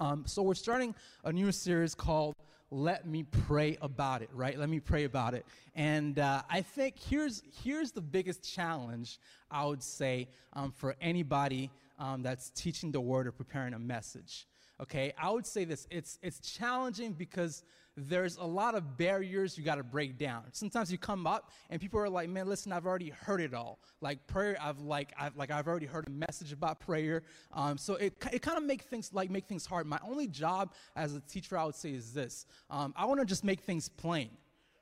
Um, 0.00 0.24
so 0.26 0.42
we're 0.42 0.54
starting 0.54 0.94
a 1.24 1.32
new 1.32 1.50
series 1.50 1.92
called 1.92 2.36
"Let 2.70 3.04
Me 3.08 3.24
Pray 3.24 3.76
About 3.82 4.22
It." 4.22 4.30
Right? 4.32 4.56
Let 4.56 4.68
me 4.68 4.78
pray 4.78 5.02
about 5.04 5.34
it. 5.34 5.44
And 5.74 6.20
uh, 6.20 6.42
I 6.48 6.60
think 6.60 6.94
here's 7.00 7.42
here's 7.64 7.90
the 7.90 8.00
biggest 8.00 8.42
challenge 8.42 9.18
I 9.50 9.66
would 9.66 9.82
say 9.82 10.28
um, 10.52 10.70
for 10.70 10.94
anybody 11.00 11.68
um, 11.98 12.22
that's 12.22 12.50
teaching 12.50 12.92
the 12.92 13.00
word 13.00 13.26
or 13.26 13.32
preparing 13.32 13.74
a 13.74 13.78
message. 13.80 14.46
Okay, 14.80 15.12
I 15.18 15.30
would 15.30 15.46
say 15.46 15.64
this: 15.64 15.86
it's 15.90 16.18
it's 16.22 16.38
challenging 16.38 17.12
because 17.12 17.64
there's 17.96 18.36
a 18.36 18.44
lot 18.44 18.76
of 18.76 18.96
barriers 18.96 19.58
you 19.58 19.64
got 19.64 19.74
to 19.74 19.82
break 19.82 20.16
down. 20.16 20.44
Sometimes 20.52 20.92
you 20.92 20.98
come 20.98 21.26
up 21.26 21.50
and 21.68 21.80
people 21.80 21.98
are 21.98 22.08
like, 22.08 22.28
"Man, 22.28 22.48
listen, 22.48 22.70
I've 22.70 22.86
already 22.86 23.10
heard 23.10 23.40
it 23.40 23.54
all. 23.54 23.80
Like 24.00 24.24
prayer, 24.28 24.56
I've 24.60 24.78
like 24.78 25.12
I've 25.18 25.36
like 25.36 25.50
I've 25.50 25.66
already 25.66 25.86
heard 25.86 26.06
a 26.06 26.10
message 26.10 26.52
about 26.52 26.78
prayer." 26.78 27.24
Um, 27.52 27.76
so 27.76 27.94
it 27.94 28.14
it 28.32 28.40
kind 28.40 28.56
of 28.56 28.62
make 28.62 28.82
things 28.82 29.10
like 29.12 29.30
make 29.30 29.46
things 29.46 29.66
hard. 29.66 29.86
My 29.86 29.98
only 30.06 30.28
job 30.28 30.72
as 30.94 31.14
a 31.16 31.20
teacher, 31.20 31.58
I 31.58 31.64
would 31.64 31.74
say, 31.74 31.90
is 31.90 32.12
this: 32.12 32.46
um, 32.70 32.94
I 32.96 33.04
want 33.06 33.18
to 33.18 33.26
just 33.26 33.42
make 33.42 33.60
things 33.60 33.88
plain, 33.88 34.30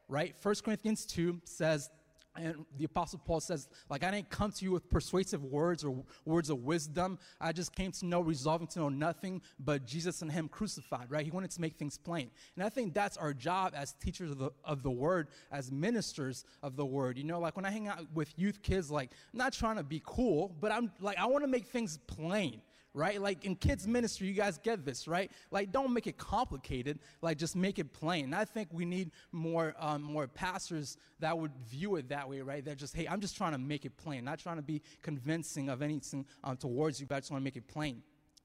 right? 0.09 0.37
First 0.37 0.63
Corinthians 0.63 1.07
two 1.07 1.41
says 1.45 1.89
and 2.37 2.67
the 2.77 2.85
Apostle 2.85 3.21
Paul 3.25 3.41
says, 3.41 3.69
like, 3.89 4.05
I 4.05 4.11
didn't 4.11 4.31
come 4.31 4.53
to 4.53 4.65
you 4.65 4.73
with 4.73 4.89
persuasive 4.91 5.45
words 5.45 5.85
or 5.85 6.05
words 6.25 6.51
of 6.51 6.65
wisdom. 6.65 7.19
I 7.41 7.53
just 7.53 7.75
came 7.75 7.93
to 7.93 8.07
know, 8.07 8.21
resolving 8.21 8.67
to 8.69 8.81
know 8.81 8.89
nothing 8.89 9.43
but 9.59 9.87
Jesus 9.87 10.23
and 10.23 10.31
Him 10.31 10.49
crucified, 10.49 11.11
right? 11.11 11.25
He 11.25 11.31
wanted 11.31 11.51
to 11.53 11.61
make 11.61 11.77
things 11.77 11.99
plain. 11.99 12.31
And 12.57 12.65
I 12.65 12.69
think 12.69 12.95
that's 12.95 13.17
our 13.17 13.33
job 13.33 13.73
as 13.77 13.93
teachers 13.95 14.31
of 14.31 14.39
the, 14.39 14.51
of 14.65 14.83
the 14.83 14.91
Word, 14.91 15.29
as 15.51 15.73
ministers 15.73 16.45
of 16.63 16.77
the 16.77 16.87
Word. 16.87 17.19
You 17.19 17.25
know, 17.25 17.41
like 17.41 17.57
when 17.57 17.65
I 17.65 17.71
hang 17.71 17.89
out 17.89 18.01
with 18.15 18.33
youth 18.39 18.63
kids, 18.63 18.91
like, 18.91 19.11
I'm 19.33 19.39
not 19.39 19.53
trying 19.53 19.77
to 19.77 19.85
be 19.85 20.03
cool, 20.05 20.55
but 20.61 20.73
I'm 20.73 20.93
like, 21.01 21.19
I 21.19 21.27
want 21.27 21.45
to 21.45 21.49
make 21.49 21.67
things 21.67 21.99
plain 22.07 22.61
right? 22.97 23.21
Like 23.21 23.45
in 23.45 23.55
kids' 23.55 23.87
ministry, 23.87 24.27
you 24.27 24.33
guys 24.33 24.57
get 24.59 24.85
this, 24.85 25.07
right? 25.07 25.31
Like, 25.51 25.71
don't 25.71 25.93
make 25.93 26.07
it 26.07 26.17
complicated. 26.17 26.99
Like, 27.21 27.37
just 27.37 27.55
make 27.55 27.79
it 27.79 27.93
plain. 27.93 28.33
I 28.33 28.47
think 28.47 28.69
we 28.73 28.87
need 28.87 29.11
more, 29.33 29.75
um, 29.79 30.03
more 30.03 30.27
pastors 30.27 30.97
that 31.21 31.39
would 31.39 31.53
view 31.69 31.97
it 31.97 32.09
that 32.09 32.29
way, 32.29 32.41
right? 32.41 32.65
They're 32.65 32.75
just, 32.75 32.97
hey, 32.97 33.07
I'm 33.07 33.21
just 33.21 33.37
trying 33.37 33.53
to 33.53 33.59
make 33.59 33.85
it 33.85 33.97
plain, 33.99 34.25
not 34.25 34.39
trying 34.39 34.57
to 34.57 34.63
be 34.63 34.81
convincing 35.03 35.69
of 35.69 35.83
anything 35.83 36.25
um, 36.43 36.57
towards 36.57 36.99
you, 36.99 37.07
but 37.07 37.17
I 37.17 37.21
just 37.21 37.31
want 37.31 37.43
to 37.43 37.45
make 37.45 37.57
it 37.57 37.69
plain. 37.69 38.03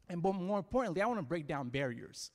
And 0.09 0.21
but 0.21 0.33
more 0.33 0.58
importantly, 0.58 1.02
I 1.02 1.05
want 1.05 1.19
to 1.19 1.25
break 1.25 1.47
down 1.47 1.69
barriers. 1.69 2.31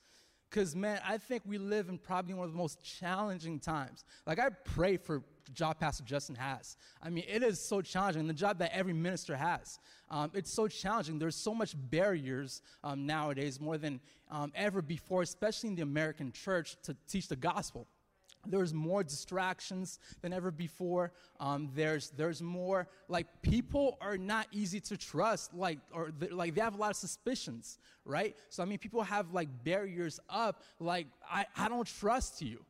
Because, 0.49 0.75
man, 0.75 1.01
I 1.05 1.17
think 1.17 1.43
we 1.45 1.57
live 1.57 1.89
in 1.89 1.97
probably 1.97 2.33
one 2.33 2.45
of 2.45 2.51
the 2.51 2.57
most 2.57 2.81
challenging 2.81 3.59
times. 3.59 4.05
Like, 4.25 4.39
I 4.39 4.49
pray 4.49 4.95
for 4.95 5.21
the 5.45 5.51
job 5.51 5.79
Pastor 5.79 6.03
Justin 6.03 6.35
has. 6.35 6.77
I 7.03 7.09
mean, 7.09 7.25
it 7.27 7.43
is 7.43 7.59
so 7.59 7.81
challenging, 7.81 8.27
the 8.27 8.33
job 8.33 8.59
that 8.59 8.73
every 8.73 8.93
minister 8.93 9.35
has. 9.35 9.79
Um, 10.09 10.31
it's 10.33 10.51
so 10.51 10.67
challenging. 10.67 11.19
There's 11.19 11.35
so 11.35 11.53
much 11.53 11.75
barriers 11.77 12.61
um, 12.83 13.05
nowadays, 13.05 13.59
more 13.59 13.77
than 13.77 13.99
um, 14.31 14.53
ever 14.55 14.81
before, 14.81 15.21
especially 15.21 15.69
in 15.69 15.75
the 15.75 15.83
American 15.83 16.31
church, 16.31 16.77
to 16.83 16.95
teach 17.07 17.27
the 17.27 17.35
gospel 17.35 17.87
there's 18.45 18.73
more 18.73 19.03
distractions 19.03 19.99
than 20.21 20.33
ever 20.33 20.51
before 20.51 21.11
um, 21.39 21.69
there's 21.75 22.11
there's 22.11 22.41
more 22.41 22.87
like 23.07 23.27
people 23.41 23.97
are 24.01 24.17
not 24.17 24.47
easy 24.51 24.79
to 24.79 24.97
trust 24.97 25.53
like 25.53 25.79
or 25.93 26.11
like 26.31 26.55
they 26.55 26.61
have 26.61 26.75
a 26.75 26.77
lot 26.77 26.91
of 26.91 26.97
suspicions 26.97 27.79
right 28.05 28.35
so 28.49 28.63
i 28.63 28.65
mean 28.65 28.77
people 28.77 29.01
have 29.03 29.33
like 29.33 29.49
barriers 29.63 30.19
up 30.29 30.63
like 30.79 31.07
i, 31.29 31.45
I 31.55 31.69
don't 31.69 31.87
trust 31.87 32.41
you 32.41 32.63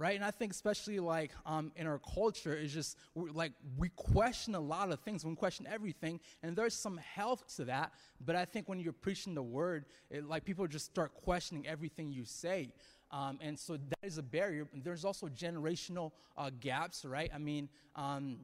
right? 0.00 0.16
And 0.16 0.24
I 0.24 0.30
think 0.30 0.50
especially 0.50 0.98
like 0.98 1.30
um, 1.44 1.72
in 1.76 1.86
our 1.86 2.00
culture, 2.14 2.56
is 2.56 2.72
just 2.72 2.96
like 3.14 3.52
we 3.76 3.90
question 3.90 4.54
a 4.54 4.60
lot 4.60 4.90
of 4.90 5.00
things, 5.00 5.26
we 5.26 5.34
question 5.34 5.68
everything, 5.70 6.20
and 6.42 6.56
there's 6.56 6.74
some 6.74 6.96
health 6.96 7.44
to 7.56 7.66
that. 7.66 7.92
But 8.24 8.34
I 8.34 8.46
think 8.46 8.66
when 8.66 8.80
you're 8.80 8.94
preaching 8.94 9.34
the 9.34 9.42
word, 9.42 9.84
it, 10.10 10.26
like 10.26 10.46
people 10.46 10.66
just 10.66 10.86
start 10.86 11.14
questioning 11.14 11.66
everything 11.66 12.10
you 12.10 12.24
say. 12.24 12.72
Um, 13.12 13.38
and 13.40 13.58
so 13.58 13.76
that 13.76 13.98
is 14.02 14.18
a 14.18 14.22
barrier. 14.22 14.68
There's 14.72 15.04
also 15.04 15.26
generational 15.26 16.12
uh, 16.36 16.50
gaps, 16.60 17.04
right? 17.04 17.30
I 17.34 17.38
mean, 17.38 17.68
um, 17.96 18.38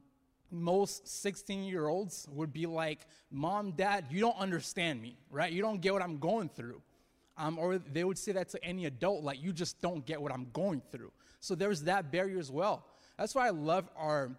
most 0.51 1.07
16 1.07 1.63
year 1.63 1.87
olds 1.87 2.27
would 2.31 2.53
be 2.53 2.65
like, 2.65 3.07
Mom, 3.31 3.71
Dad, 3.71 4.05
you 4.09 4.19
don't 4.19 4.37
understand 4.37 5.01
me, 5.01 5.17
right? 5.29 5.51
You 5.51 5.61
don't 5.61 5.81
get 5.81 5.93
what 5.93 6.01
I'm 6.01 6.17
going 6.17 6.49
through. 6.49 6.81
Um, 7.37 7.59
or 7.59 7.77
they 7.77 8.03
would 8.03 8.17
say 8.17 8.31
that 8.31 8.49
to 8.49 8.63
any 8.63 8.85
adult, 8.85 9.23
like, 9.23 9.41
you 9.41 9.53
just 9.53 9.79
don't 9.79 10.05
get 10.05 10.21
what 10.21 10.31
I'm 10.31 10.47
going 10.53 10.81
through. 10.91 11.11
So 11.39 11.53
there's 11.53 11.83
that 11.83 12.11
barrier 12.11 12.39
as 12.39 12.51
well. 12.51 12.85
That's 13.17 13.35
why 13.35 13.47
I 13.47 13.51
love 13.51 13.89
our 13.95 14.31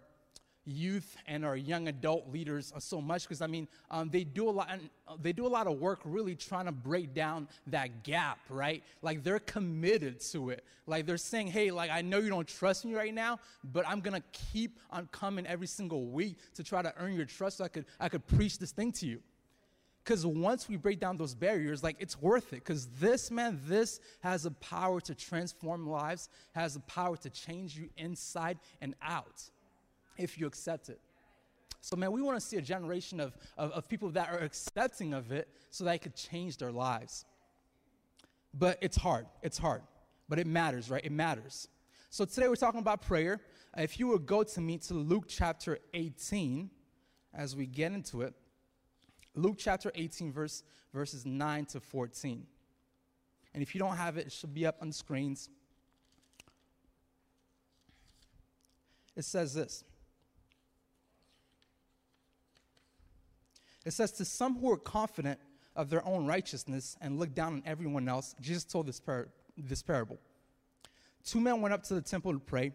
youth 0.65 1.15
and 1.27 1.45
our 1.45 1.55
young 1.55 1.87
adult 1.87 2.31
leaders 2.31 2.73
so 2.79 3.01
much 3.01 3.23
because 3.23 3.41
I 3.41 3.47
mean 3.47 3.67
um, 3.89 4.09
they 4.09 4.23
do 4.23 4.49
a 4.49 4.51
lot 4.51 4.69
uh, 5.07 5.15
they 5.21 5.33
do 5.33 5.47
a 5.47 5.49
lot 5.49 5.67
of 5.67 5.79
work 5.79 6.01
really 6.03 6.35
trying 6.35 6.65
to 6.65 6.71
break 6.71 7.13
down 7.13 7.47
that 7.67 8.03
gap 8.03 8.39
right? 8.49 8.83
Like 9.01 9.23
they're 9.23 9.39
committed 9.39 10.19
to 10.31 10.51
it. 10.51 10.63
Like 10.85 11.05
they're 11.05 11.17
saying 11.17 11.47
hey 11.47 11.71
like 11.71 11.91
I 11.91 12.01
know 12.01 12.19
you 12.19 12.29
don't 12.29 12.47
trust 12.47 12.85
me 12.85 12.93
right 12.93 13.13
now 13.13 13.39
but 13.63 13.87
I'm 13.87 13.99
gonna 13.99 14.23
keep 14.31 14.79
on 14.91 15.07
coming 15.11 15.45
every 15.47 15.67
single 15.67 16.05
week 16.05 16.37
to 16.55 16.63
try 16.63 16.81
to 16.81 16.93
earn 16.97 17.13
your 17.13 17.25
trust 17.25 17.57
so 17.57 17.63
I 17.63 17.69
could 17.69 17.85
I 17.99 18.09
could 18.09 18.25
preach 18.27 18.59
this 18.59 18.71
thing 18.71 18.91
to 18.93 19.07
you. 19.07 19.21
Because 20.03 20.25
once 20.25 20.67
we 20.67 20.75
break 20.75 20.99
down 20.99 21.17
those 21.17 21.35
barriers, 21.35 21.83
like 21.83 21.97
it's 21.99 22.19
worth 22.19 22.53
it. 22.53 22.63
Because 22.63 22.87
this, 22.99 23.29
man, 23.29 23.59
this 23.65 23.99
has 24.21 24.45
a 24.45 24.51
power 24.51 24.99
to 25.01 25.13
transform 25.13 25.87
lives, 25.87 26.29
has 26.55 26.73
the 26.73 26.79
power 26.79 27.15
to 27.17 27.29
change 27.29 27.77
you 27.77 27.89
inside 27.97 28.57
and 28.81 28.95
out 29.03 29.43
if 30.19 30.37
you 30.37 30.45
accept 30.45 30.89
it. 30.89 30.99
So, 31.81 31.95
man, 31.95 32.11
we 32.11 32.21
want 32.21 32.39
to 32.39 32.45
see 32.45 32.57
a 32.57 32.61
generation 32.61 33.19
of, 33.19 33.35
of, 33.57 33.71
of 33.71 33.87
people 33.87 34.09
that 34.11 34.29
are 34.29 34.39
accepting 34.39 35.13
of 35.13 35.31
it 35.31 35.47
so 35.71 35.85
that 35.85 35.95
it 35.95 35.99
could 35.99 36.15
change 36.15 36.57
their 36.57 36.71
lives. 36.71 37.25
But 38.53 38.77
it's 38.81 38.97
hard. 38.97 39.27
It's 39.41 39.57
hard. 39.57 39.81
But 40.27 40.39
it 40.39 40.47
matters, 40.47 40.89
right? 40.89 41.03
It 41.03 41.11
matters. 41.11 41.69
So, 42.09 42.25
today 42.25 42.49
we're 42.49 42.55
talking 42.55 42.81
about 42.81 43.01
prayer. 43.01 43.39
Uh, 43.77 43.81
if 43.81 43.99
you 43.99 44.07
would 44.07 44.25
go 44.25 44.43
to 44.43 44.61
me 44.61 44.77
to 44.79 44.93
Luke 44.93 45.25
chapter 45.27 45.79
18 45.93 46.69
as 47.33 47.55
we 47.55 47.65
get 47.65 47.91
into 47.91 48.21
it. 48.21 48.33
Luke 49.35 49.55
chapter 49.57 49.91
18, 49.95 50.31
verse, 50.31 50.63
verses 50.93 51.25
9 51.25 51.65
to 51.67 51.79
14. 51.79 52.45
And 53.53 53.63
if 53.63 53.73
you 53.73 53.79
don't 53.79 53.95
have 53.95 54.17
it, 54.17 54.27
it 54.27 54.31
should 54.31 54.53
be 54.53 54.65
up 54.65 54.77
on 54.81 54.89
the 54.89 54.93
screens. 54.93 55.49
It 59.15 59.25
says 59.25 59.53
this 59.53 59.83
It 63.85 63.91
says, 63.91 64.11
To 64.13 64.25
some 64.25 64.57
who 64.57 64.71
are 64.71 64.77
confident 64.77 65.39
of 65.75 65.89
their 65.89 66.05
own 66.05 66.25
righteousness 66.25 66.97
and 67.01 67.19
look 67.19 67.33
down 67.33 67.53
on 67.53 67.63
everyone 67.65 68.07
else, 68.09 68.35
Jesus 68.41 68.63
told 68.65 68.87
this, 68.87 68.99
par- 68.99 69.29
this 69.57 69.81
parable. 69.81 70.19
Two 71.23 71.39
men 71.39 71.61
went 71.61 71.73
up 71.73 71.83
to 71.83 71.93
the 71.93 72.01
temple 72.01 72.33
to 72.33 72.39
pray, 72.39 72.71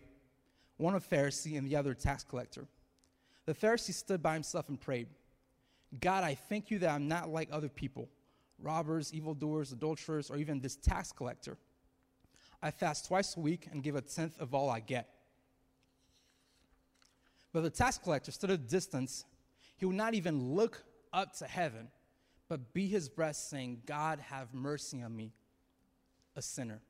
one 0.76 0.94
a 0.94 1.00
Pharisee 1.00 1.58
and 1.58 1.66
the 1.66 1.76
other 1.76 1.92
a 1.92 1.94
tax 1.94 2.24
collector. 2.24 2.66
The 3.46 3.54
Pharisee 3.54 3.92
stood 3.92 4.22
by 4.22 4.34
himself 4.34 4.68
and 4.68 4.80
prayed. 4.80 5.08
God, 6.00 6.24
I 6.24 6.34
thank 6.34 6.70
you 6.70 6.78
that 6.80 6.90
I'm 6.90 7.08
not 7.08 7.28
like 7.28 7.48
other 7.52 7.68
people 7.68 8.08
robbers, 8.60 9.12
evildoers, 9.12 9.72
adulterers, 9.72 10.30
or 10.30 10.36
even 10.36 10.60
this 10.60 10.76
tax 10.76 11.12
collector. 11.12 11.58
I 12.62 12.70
fast 12.70 13.06
twice 13.06 13.36
a 13.36 13.40
week 13.40 13.68
and 13.70 13.82
give 13.82 13.96
a 13.96 14.00
tenth 14.00 14.40
of 14.40 14.54
all 14.54 14.70
I 14.70 14.80
get. 14.80 15.08
But 17.52 17.62
the 17.62 17.70
tax 17.70 17.98
collector 17.98 18.32
stood 18.32 18.50
at 18.50 18.60
a 18.60 18.62
distance. 18.62 19.24
He 19.76 19.84
would 19.84 19.96
not 19.96 20.14
even 20.14 20.54
look 20.54 20.82
up 21.14 21.34
to 21.36 21.46
heaven, 21.46 21.88
but 22.48 22.74
beat 22.74 22.88
his 22.88 23.08
breast, 23.08 23.48
saying, 23.48 23.82
God, 23.86 24.18
have 24.20 24.52
mercy 24.52 25.02
on 25.02 25.16
me, 25.16 25.32
a 26.36 26.42
sinner. 26.42 26.80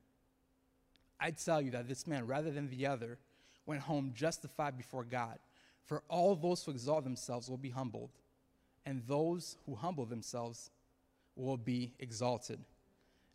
I 1.19 1.31
tell 1.31 1.61
you 1.61 1.71
that 1.71 1.87
this 1.87 2.05
man, 2.07 2.27
rather 2.27 2.51
than 2.51 2.69
the 2.69 2.87
other, 2.87 3.17
went 3.65 3.81
home 3.81 4.11
justified 4.13 4.77
before 4.77 5.05
God. 5.05 5.39
For 5.85 6.03
all 6.09 6.35
those 6.35 6.63
who 6.63 6.71
exalt 6.71 7.03
themselves 7.03 7.49
will 7.49 7.57
be 7.57 7.69
humbled 7.69 8.09
and 8.85 9.01
those 9.07 9.57
who 9.65 9.75
humble 9.75 10.05
themselves 10.05 10.69
will 11.35 11.57
be 11.57 11.93
exalted. 11.99 12.59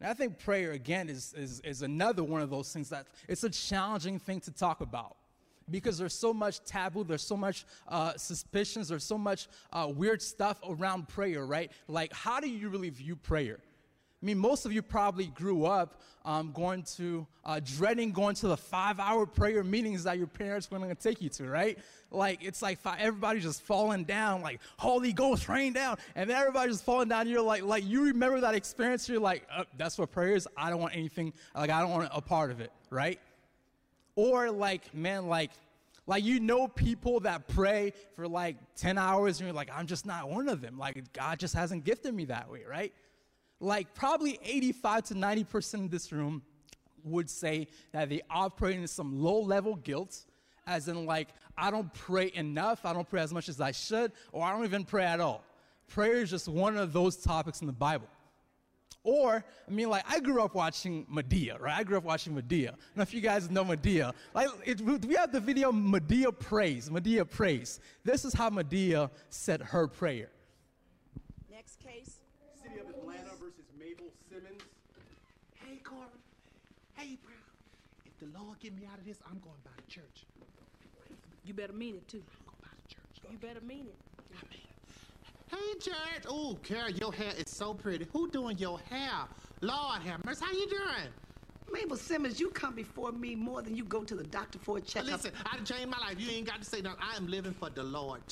And 0.00 0.08
I 0.08 0.14
think 0.14 0.38
prayer, 0.38 0.72
again, 0.72 1.08
is, 1.08 1.34
is, 1.36 1.60
is 1.60 1.82
another 1.82 2.24
one 2.24 2.40
of 2.40 2.50
those 2.50 2.72
things 2.72 2.88
that 2.90 3.06
it's 3.28 3.44
a 3.44 3.50
challenging 3.50 4.18
thing 4.18 4.40
to 4.40 4.50
talk 4.50 4.80
about 4.80 5.16
because 5.70 5.98
there's 5.98 6.14
so 6.14 6.32
much 6.32 6.64
taboo, 6.64 7.04
there's 7.04 7.26
so 7.26 7.36
much 7.36 7.64
uh, 7.88 8.12
suspicions, 8.16 8.88
there's 8.88 9.04
so 9.04 9.18
much 9.18 9.48
uh, 9.72 9.88
weird 9.94 10.20
stuff 10.22 10.58
around 10.68 11.08
prayer, 11.08 11.44
right? 11.46 11.70
Like, 11.88 12.12
how 12.12 12.40
do 12.40 12.48
you 12.48 12.68
really 12.68 12.90
view 12.90 13.16
prayer? 13.16 13.58
I 14.22 14.26
mean, 14.26 14.38
most 14.38 14.66
of 14.66 14.72
you 14.72 14.82
probably 14.82 15.26
grew 15.28 15.64
up 15.64 16.02
um, 16.26 16.52
going 16.52 16.82
to, 16.96 17.26
uh, 17.42 17.58
dreading 17.64 18.12
going 18.12 18.34
to 18.36 18.48
the 18.48 18.56
five 18.56 19.00
hour 19.00 19.24
prayer 19.24 19.64
meetings 19.64 20.04
that 20.04 20.18
your 20.18 20.26
parents 20.26 20.70
were 20.70 20.76
going 20.76 20.94
to 20.94 20.94
take 20.94 21.22
you 21.22 21.30
to, 21.30 21.48
right? 21.48 21.78
Like, 22.10 22.44
it's 22.44 22.60
like 22.60 22.78
five, 22.78 22.98
everybody's 23.00 23.44
just 23.44 23.62
falling 23.62 24.04
down, 24.04 24.42
like, 24.42 24.60
Holy 24.76 25.14
Ghost, 25.14 25.48
rain 25.48 25.72
down. 25.72 25.96
And 26.14 26.28
then 26.28 26.36
everybody's 26.36 26.74
just 26.74 26.84
falling 26.84 27.08
down. 27.08 27.28
You're 27.28 27.40
like, 27.40 27.62
like, 27.62 27.86
you 27.86 28.04
remember 28.04 28.40
that 28.42 28.54
experience. 28.54 29.08
You're 29.08 29.20
like, 29.20 29.46
uh, 29.50 29.64
that's 29.78 29.96
what 29.96 30.10
prayer 30.10 30.34
is. 30.34 30.46
I 30.54 30.68
don't 30.68 30.80
want 30.80 30.94
anything, 30.94 31.32
like, 31.54 31.70
I 31.70 31.80
don't 31.80 31.90
want 31.90 32.10
a 32.12 32.20
part 32.20 32.50
of 32.50 32.60
it, 32.60 32.72
right? 32.90 33.18
Or, 34.16 34.50
like, 34.50 34.94
man, 34.94 35.26
like, 35.26 35.50
like 36.06 36.24
you 36.24 36.40
know 36.40 36.66
people 36.66 37.20
that 37.20 37.46
pray 37.48 37.92
for 38.16 38.26
like 38.26 38.56
10 38.76 38.98
hours 38.98 39.38
and 39.38 39.46
you're 39.46 39.54
like, 39.54 39.70
I'm 39.72 39.86
just 39.86 40.06
not 40.06 40.28
one 40.28 40.48
of 40.48 40.60
them. 40.60 40.76
Like 40.76 41.12
God 41.12 41.38
just 41.38 41.54
hasn't 41.54 41.84
gifted 41.84 42.12
me 42.14 42.24
that 42.24 42.50
way, 42.50 42.64
right? 42.68 42.92
like 43.60 43.94
probably 43.94 44.38
85 44.42 45.04
to 45.04 45.14
90% 45.14 45.84
of 45.84 45.90
this 45.90 46.10
room 46.10 46.42
would 47.04 47.30
say 47.30 47.68
that 47.92 48.08
they 48.08 48.22
operate 48.30 48.76
in 48.76 48.86
some 48.86 49.22
low 49.22 49.40
level 49.40 49.76
guilt, 49.76 50.24
as 50.66 50.88
in, 50.88 51.06
like, 51.06 51.28
I 51.56 51.70
don't 51.70 51.92
pray 51.92 52.30
enough, 52.34 52.84
I 52.84 52.92
don't 52.92 53.08
pray 53.08 53.22
as 53.22 53.32
much 53.32 53.48
as 53.48 53.60
I 53.60 53.72
should, 53.72 54.12
or 54.32 54.44
I 54.44 54.52
don't 54.52 54.64
even 54.64 54.84
pray 54.84 55.04
at 55.04 55.20
all. 55.20 55.42
Prayer 55.88 56.14
is 56.14 56.30
just 56.30 56.48
one 56.48 56.76
of 56.76 56.92
those 56.92 57.16
topics 57.16 57.60
in 57.60 57.66
the 57.66 57.72
Bible. 57.72 58.06
Or, 59.02 59.42
I 59.66 59.70
mean, 59.70 59.88
like, 59.88 60.04
I 60.06 60.20
grew 60.20 60.42
up 60.42 60.54
watching 60.54 61.06
Madea, 61.06 61.58
right? 61.58 61.78
I 61.78 61.84
grew 61.84 61.96
up 61.96 62.04
watching 62.04 62.34
Madea. 62.34 62.68
I 62.68 62.70
don't 62.70 62.96
know 62.96 63.02
if 63.02 63.14
you 63.14 63.22
guys 63.22 63.50
know 63.50 63.64
Madea. 63.64 64.12
Like, 64.34 64.48
it, 64.64 64.80
we 64.82 65.14
have 65.14 65.32
the 65.32 65.40
video 65.40 65.72
Madea 65.72 66.38
Prays, 66.38 66.90
Madea 66.90 67.28
Prays. 67.28 67.80
This 68.04 68.26
is 68.26 68.34
how 68.34 68.50
Madea 68.50 69.10
said 69.30 69.62
her 69.62 69.88
prayer. 69.88 70.28
Next 71.50 71.80
case. 71.80 72.18
City 72.62 72.78
of 72.78 72.90
Atlanta 72.90 73.30
versus 73.40 73.64
Mabel 73.78 74.12
Simmons. 74.28 74.62
Hey, 75.54 75.76
Corbin. 75.82 76.20
Hey, 76.94 77.16
Brown. 77.24 77.38
If 78.04 78.18
the 78.18 78.38
Lord 78.38 78.58
get 78.60 78.74
me 78.74 78.86
out 78.92 78.98
of 78.98 79.06
this, 79.06 79.18
I'm 79.26 79.38
going 79.38 79.56
by 79.64 79.70
the 79.76 79.90
church. 79.90 80.26
You 81.46 81.54
better 81.54 81.72
mean 81.72 81.96
it 81.96 82.06
too. 82.06 82.22
I'm 82.38 82.44
going 82.44 82.58
by 82.60 82.68
the 82.82 82.94
church. 82.94 83.32
You 83.32 83.38
better 83.38 83.64
mean 83.64 83.86
it. 83.86 83.96
I 84.30 84.44
mean, 84.50 84.60
Hey, 85.50 85.78
church. 85.80 86.24
Oh, 86.28 86.56
Carol, 86.62 86.90
your 86.90 87.12
hair 87.12 87.32
is 87.36 87.50
so 87.50 87.74
pretty. 87.74 88.06
Who 88.12 88.30
doing 88.30 88.58
your 88.58 88.78
hair? 88.80 89.26
Lord 89.60 90.02
have 90.02 90.24
mercy. 90.24 90.44
How 90.44 90.52
you 90.52 90.68
doing? 90.68 91.08
Mabel 91.72 91.96
Simmons, 91.96 92.40
you 92.40 92.50
come 92.50 92.74
before 92.74 93.12
me 93.12 93.34
more 93.34 93.62
than 93.62 93.76
you 93.76 93.84
go 93.84 94.02
to 94.04 94.14
the 94.14 94.24
doctor 94.24 94.58
for 94.58 94.78
a 94.78 94.80
checkup. 94.80 95.10
Listen, 95.10 95.32
I 95.46 95.56
changed 95.58 95.88
my 95.88 95.98
life. 95.98 96.18
You 96.18 96.30
ain't 96.30 96.46
got 96.46 96.58
to 96.58 96.64
say 96.64 96.80
nothing. 96.80 97.00
I 97.02 97.16
am 97.16 97.26
living 97.28 97.52
for 97.52 97.70
the 97.70 97.82
Lord. 97.82 98.22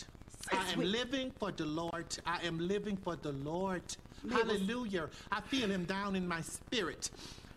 I 0.53 0.71
am 0.73 0.81
living 0.81 1.31
for 1.39 1.53
the 1.53 1.65
Lord. 1.67 2.07
I 2.27 2.45
am 2.45 2.59
living 2.59 2.97
for 2.97 3.17
the 3.17 3.33
Lord. 3.33 3.83
Mabel- 4.25 4.45
Hallelujah. 4.47 5.09
I 5.31 5.41
feel 5.41 5.71
him 5.71 5.85
down 5.85 6.17
in 6.17 6.27
my 6.27 6.41
spirit. 6.41 7.11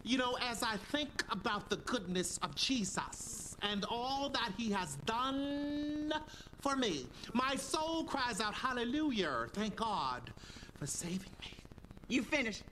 You 0.04 0.18
know, 0.18 0.38
as 0.42 0.64
I 0.64 0.78
think 0.78 1.24
about 1.30 1.70
the 1.70 1.78
goodness 1.78 2.38
of 2.40 2.56
Jesus 2.56 3.51
and 3.64 3.86
all 3.90 4.30
that 4.30 4.52
he 4.58 4.72
has 4.72 4.96
done 5.06 6.14
for 6.62 6.76
me, 6.76 7.08
my 7.34 7.56
soul 7.56 8.04
cries 8.06 8.42
out, 8.42 8.54
Hallelujah. 8.54 9.48
Thank 9.54 9.76
God 9.78 10.32
for 10.80 10.88
saving 10.88 11.32
me. 11.42 11.54
You 12.08 12.24
finished. 12.24 12.64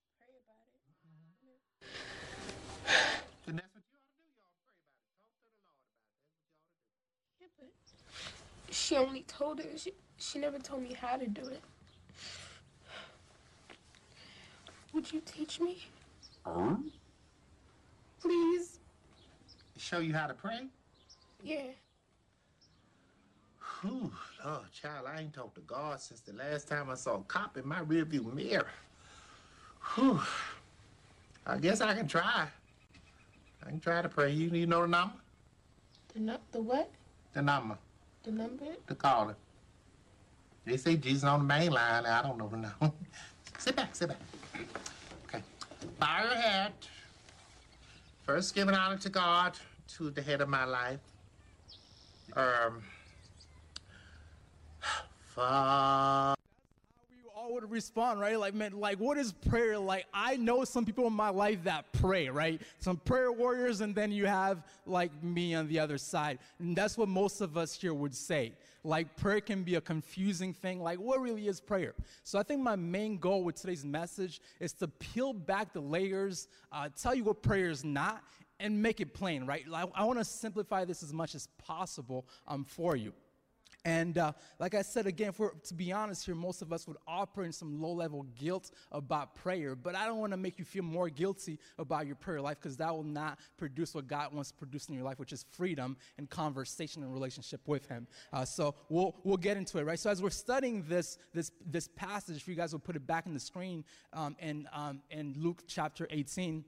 to 0.00 0.04
pray 0.18 0.34
about 0.44 0.68
it. 0.72 0.82
And 3.48 3.58
that's 3.58 3.74
what 3.74 3.84
you 3.86 3.94
ought 3.96 4.08
to 4.10 4.18
do. 4.18 4.24
You 4.26 4.38
ought 4.40 4.54
to 4.54 4.62
pray 4.66 4.78
about 4.78 5.02
it. 5.02 5.10
Talk 5.18 5.30
to 5.34 5.42
the 5.44 5.60
Lord 5.62 5.78
about 5.78 5.78
it. 5.78 6.10
That's 6.10 6.42
what 6.42 6.42
you 6.42 6.50
ought 6.50 7.46
to 7.46 7.46
do. 7.46 7.46
Yeah, 7.46 7.52
but 7.58 7.70
she 8.74 8.96
only 8.96 9.22
told 9.56 9.74
us. 9.74 9.82
She, 9.82 9.92
she 10.18 10.38
never 10.38 10.58
told 10.58 10.82
me 10.82 10.94
how 10.94 11.16
to 11.16 11.26
do 11.26 11.42
it. 11.42 11.60
Would 14.92 15.12
you 15.12 15.20
teach 15.24 15.60
me? 15.60 15.78
Please? 18.20 18.78
Show 19.76 19.98
you 19.98 20.14
how 20.14 20.26
to 20.26 20.34
pray? 20.34 20.66
Yeah. 21.42 21.68
Whew, 23.82 24.10
Lord, 24.44 24.72
child, 24.72 25.06
I 25.06 25.20
ain't 25.20 25.34
talked 25.34 25.56
to 25.56 25.60
God 25.62 26.00
since 26.00 26.20
the 26.20 26.32
last 26.32 26.66
time 26.66 26.88
I 26.88 26.94
saw 26.94 27.16
a 27.16 27.22
cop 27.24 27.56
in 27.58 27.68
my 27.68 27.80
rearview 27.80 28.32
mirror. 28.32 28.70
Whew. 29.94 30.20
I 31.46 31.58
guess 31.58 31.80
I 31.80 31.94
can 31.94 32.08
try. 32.08 32.48
I 33.64 33.68
can 33.68 33.80
try 33.80 34.00
to 34.00 34.08
pray. 34.08 34.32
You, 34.32 34.48
you 34.50 34.66
know 34.66 34.82
the 34.82 34.88
number? 34.88 35.14
The 36.14 36.20
nu- 36.20 36.38
the 36.52 36.60
what? 36.60 36.90
The 37.34 37.42
number. 37.42 37.76
The 38.22 38.32
number? 38.32 38.64
The 38.86 38.94
caller. 38.94 39.36
They 40.66 40.76
say 40.76 40.96
Jesus 40.96 41.22
on 41.22 41.38
the 41.40 41.44
main 41.44 41.70
line. 41.70 42.04
I 42.04 42.22
don't 42.22 42.36
know 42.36 42.48
number. 42.48 42.72
sit 43.58 43.76
back, 43.76 43.94
sit 43.94 44.08
back. 44.08 44.18
Okay. 45.28 45.42
Bow 46.00 46.24
your 46.24 46.34
head. 46.34 46.72
First, 48.24 48.52
give 48.56 48.66
an 48.66 48.74
honor 48.74 48.98
to 48.98 49.08
God, 49.08 49.56
to 49.96 50.10
the 50.10 50.20
head 50.20 50.40
of 50.40 50.48
my 50.48 50.64
life. 50.64 50.98
Um. 52.34 52.82
Father. 55.36 56.34
All 57.36 57.54
would 57.54 57.70
respond, 57.70 58.18
right? 58.18 58.38
Like, 58.38 58.54
man, 58.54 58.72
like, 58.72 58.98
what 58.98 59.18
is 59.18 59.32
prayer 59.32 59.78
like? 59.78 60.06
I 60.12 60.36
know 60.36 60.64
some 60.64 60.84
people 60.84 61.06
in 61.06 61.12
my 61.12 61.28
life 61.28 61.62
that 61.64 61.84
pray, 61.92 62.28
right? 62.28 62.60
Some 62.80 62.96
prayer 62.96 63.30
warriors, 63.30 63.82
and 63.82 63.94
then 63.94 64.10
you 64.10 64.26
have 64.26 64.64
like 64.84 65.12
me 65.22 65.54
on 65.54 65.68
the 65.68 65.78
other 65.78 65.98
side. 65.98 66.40
And 66.58 66.74
that's 66.74 66.98
what 66.98 67.08
most 67.08 67.40
of 67.40 67.56
us 67.56 67.78
here 67.80 67.94
would 67.94 68.16
say. 68.16 68.52
Like, 68.86 69.16
prayer 69.16 69.40
can 69.40 69.64
be 69.64 69.74
a 69.74 69.80
confusing 69.80 70.54
thing. 70.54 70.80
Like, 70.80 70.98
what 70.98 71.20
really 71.20 71.48
is 71.48 71.60
prayer? 71.60 71.94
So, 72.22 72.38
I 72.38 72.44
think 72.44 72.62
my 72.62 72.76
main 72.76 73.18
goal 73.18 73.42
with 73.42 73.56
today's 73.56 73.84
message 73.84 74.40
is 74.60 74.72
to 74.74 74.86
peel 74.86 75.32
back 75.32 75.72
the 75.72 75.80
layers, 75.80 76.46
uh, 76.70 76.88
tell 76.96 77.14
you 77.14 77.24
what 77.24 77.42
prayer 77.42 77.68
is 77.68 77.84
not, 77.84 78.22
and 78.60 78.80
make 78.80 79.00
it 79.00 79.12
plain, 79.12 79.44
right? 79.44 79.66
Like, 79.66 79.88
I 79.94 80.04
want 80.04 80.20
to 80.20 80.24
simplify 80.24 80.84
this 80.84 81.02
as 81.02 81.12
much 81.12 81.34
as 81.34 81.48
possible 81.58 82.26
um, 82.46 82.64
for 82.64 82.94
you. 82.94 83.12
And 83.86 84.18
uh, 84.18 84.32
like 84.58 84.74
I 84.74 84.82
said 84.82 85.06
again, 85.06 85.30
for 85.30 85.54
to 85.62 85.72
be 85.74 85.92
honest 85.92 86.26
here, 86.26 86.34
most 86.34 86.60
of 86.60 86.72
us 86.72 86.88
would 86.88 86.96
operate 87.06 87.46
in 87.46 87.52
some 87.52 87.80
low-level 87.80 88.26
guilt 88.36 88.72
about 88.90 89.36
prayer. 89.36 89.76
But 89.76 89.94
I 89.94 90.06
don't 90.06 90.18
want 90.18 90.32
to 90.32 90.36
make 90.36 90.58
you 90.58 90.64
feel 90.64 90.82
more 90.82 91.08
guilty 91.08 91.60
about 91.78 92.04
your 92.04 92.16
prayer 92.16 92.40
life 92.40 92.58
because 92.60 92.76
that 92.78 92.92
will 92.92 93.04
not 93.04 93.38
produce 93.56 93.94
what 93.94 94.08
God 94.08 94.34
wants 94.34 94.50
to 94.50 94.56
produce 94.56 94.88
in 94.88 94.96
your 94.96 95.04
life, 95.04 95.20
which 95.20 95.32
is 95.32 95.46
freedom 95.52 95.96
and 96.18 96.28
conversation 96.28 97.04
and 97.04 97.12
relationship 97.12 97.60
with 97.68 97.86
Him. 97.86 98.08
Uh, 98.32 98.44
so 98.44 98.74
we'll 98.88 99.14
we'll 99.22 99.36
get 99.36 99.56
into 99.56 99.78
it, 99.78 99.84
right? 99.84 100.00
So 100.00 100.10
as 100.10 100.20
we're 100.20 100.30
studying 100.30 100.84
this 100.88 101.16
this 101.32 101.52
this 101.64 101.86
passage, 101.86 102.38
if 102.38 102.48
you 102.48 102.56
guys 102.56 102.72
will 102.72 102.80
put 102.80 102.96
it 102.96 103.06
back 103.06 103.26
in 103.26 103.34
the 103.34 103.40
screen 103.40 103.84
um, 104.12 104.34
um, 104.72 105.00
in 105.12 105.32
Luke 105.38 105.62
chapter 105.68 106.08
18, 106.10 106.64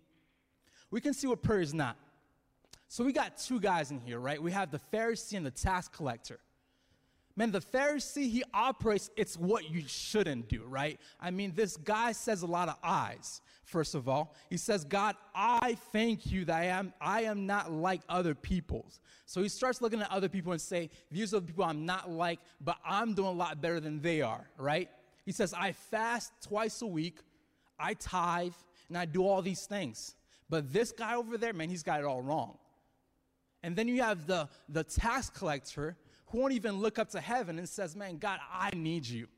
we 0.92 1.00
can 1.00 1.14
see 1.14 1.26
what 1.26 1.42
prayer 1.42 1.62
is 1.62 1.74
not. 1.74 1.96
So 2.86 3.02
we 3.02 3.12
got 3.12 3.38
two 3.38 3.58
guys 3.58 3.90
in 3.90 3.98
here, 3.98 4.20
right? 4.20 4.40
We 4.40 4.52
have 4.52 4.70
the 4.70 4.80
Pharisee 4.92 5.36
and 5.36 5.44
the 5.44 5.50
tax 5.50 5.88
collector. 5.88 6.38
Man, 7.38 7.52
the 7.52 7.60
Pharisee, 7.60 8.28
he 8.28 8.42
operates, 8.52 9.10
it's 9.16 9.36
what 9.38 9.70
you 9.70 9.84
shouldn't 9.86 10.48
do, 10.48 10.64
right? 10.64 10.98
I 11.20 11.30
mean, 11.30 11.52
this 11.54 11.76
guy 11.76 12.10
says 12.10 12.42
a 12.42 12.48
lot 12.48 12.68
of 12.68 12.74
I's, 12.82 13.42
first 13.62 13.94
of 13.94 14.08
all. 14.08 14.34
He 14.50 14.56
says, 14.56 14.82
God, 14.82 15.14
I 15.36 15.76
thank 15.92 16.26
you 16.26 16.44
that 16.46 16.56
I 16.56 16.64
am, 16.64 16.92
I 17.00 17.22
am 17.22 17.46
not 17.46 17.70
like 17.70 18.00
other 18.08 18.34
people's. 18.34 18.98
So 19.24 19.40
he 19.40 19.48
starts 19.48 19.80
looking 19.80 20.02
at 20.02 20.10
other 20.10 20.28
people 20.28 20.50
and 20.50 20.60
say, 20.60 20.90
these 21.12 21.32
are 21.32 21.38
the 21.38 21.46
people 21.46 21.62
I'm 21.62 21.86
not 21.86 22.10
like, 22.10 22.40
but 22.60 22.76
I'm 22.84 23.14
doing 23.14 23.28
a 23.28 23.32
lot 23.38 23.60
better 23.60 23.78
than 23.78 24.02
they 24.02 24.20
are, 24.20 24.50
right? 24.58 24.90
He 25.24 25.30
says, 25.30 25.54
I 25.54 25.70
fast 25.70 26.32
twice 26.42 26.82
a 26.82 26.88
week, 26.88 27.20
I 27.78 27.94
tithe, 27.94 28.50
and 28.88 28.98
I 28.98 29.04
do 29.04 29.24
all 29.24 29.42
these 29.42 29.64
things. 29.64 30.16
But 30.50 30.72
this 30.72 30.90
guy 30.90 31.14
over 31.14 31.38
there, 31.38 31.52
man, 31.52 31.68
he's 31.68 31.84
got 31.84 32.00
it 32.00 32.04
all 32.04 32.20
wrong. 32.20 32.58
And 33.62 33.76
then 33.76 33.86
you 33.86 34.02
have 34.02 34.26
the, 34.26 34.48
the 34.68 34.82
tax 34.82 35.30
collector 35.30 35.96
who 36.30 36.38
won't 36.38 36.52
even 36.52 36.78
look 36.80 36.98
up 36.98 37.10
to 37.10 37.20
heaven 37.20 37.58
and 37.58 37.68
says, 37.68 37.96
Man, 37.96 38.18
God, 38.18 38.38
I 38.52 38.70
need 38.74 39.06
you. 39.06 39.28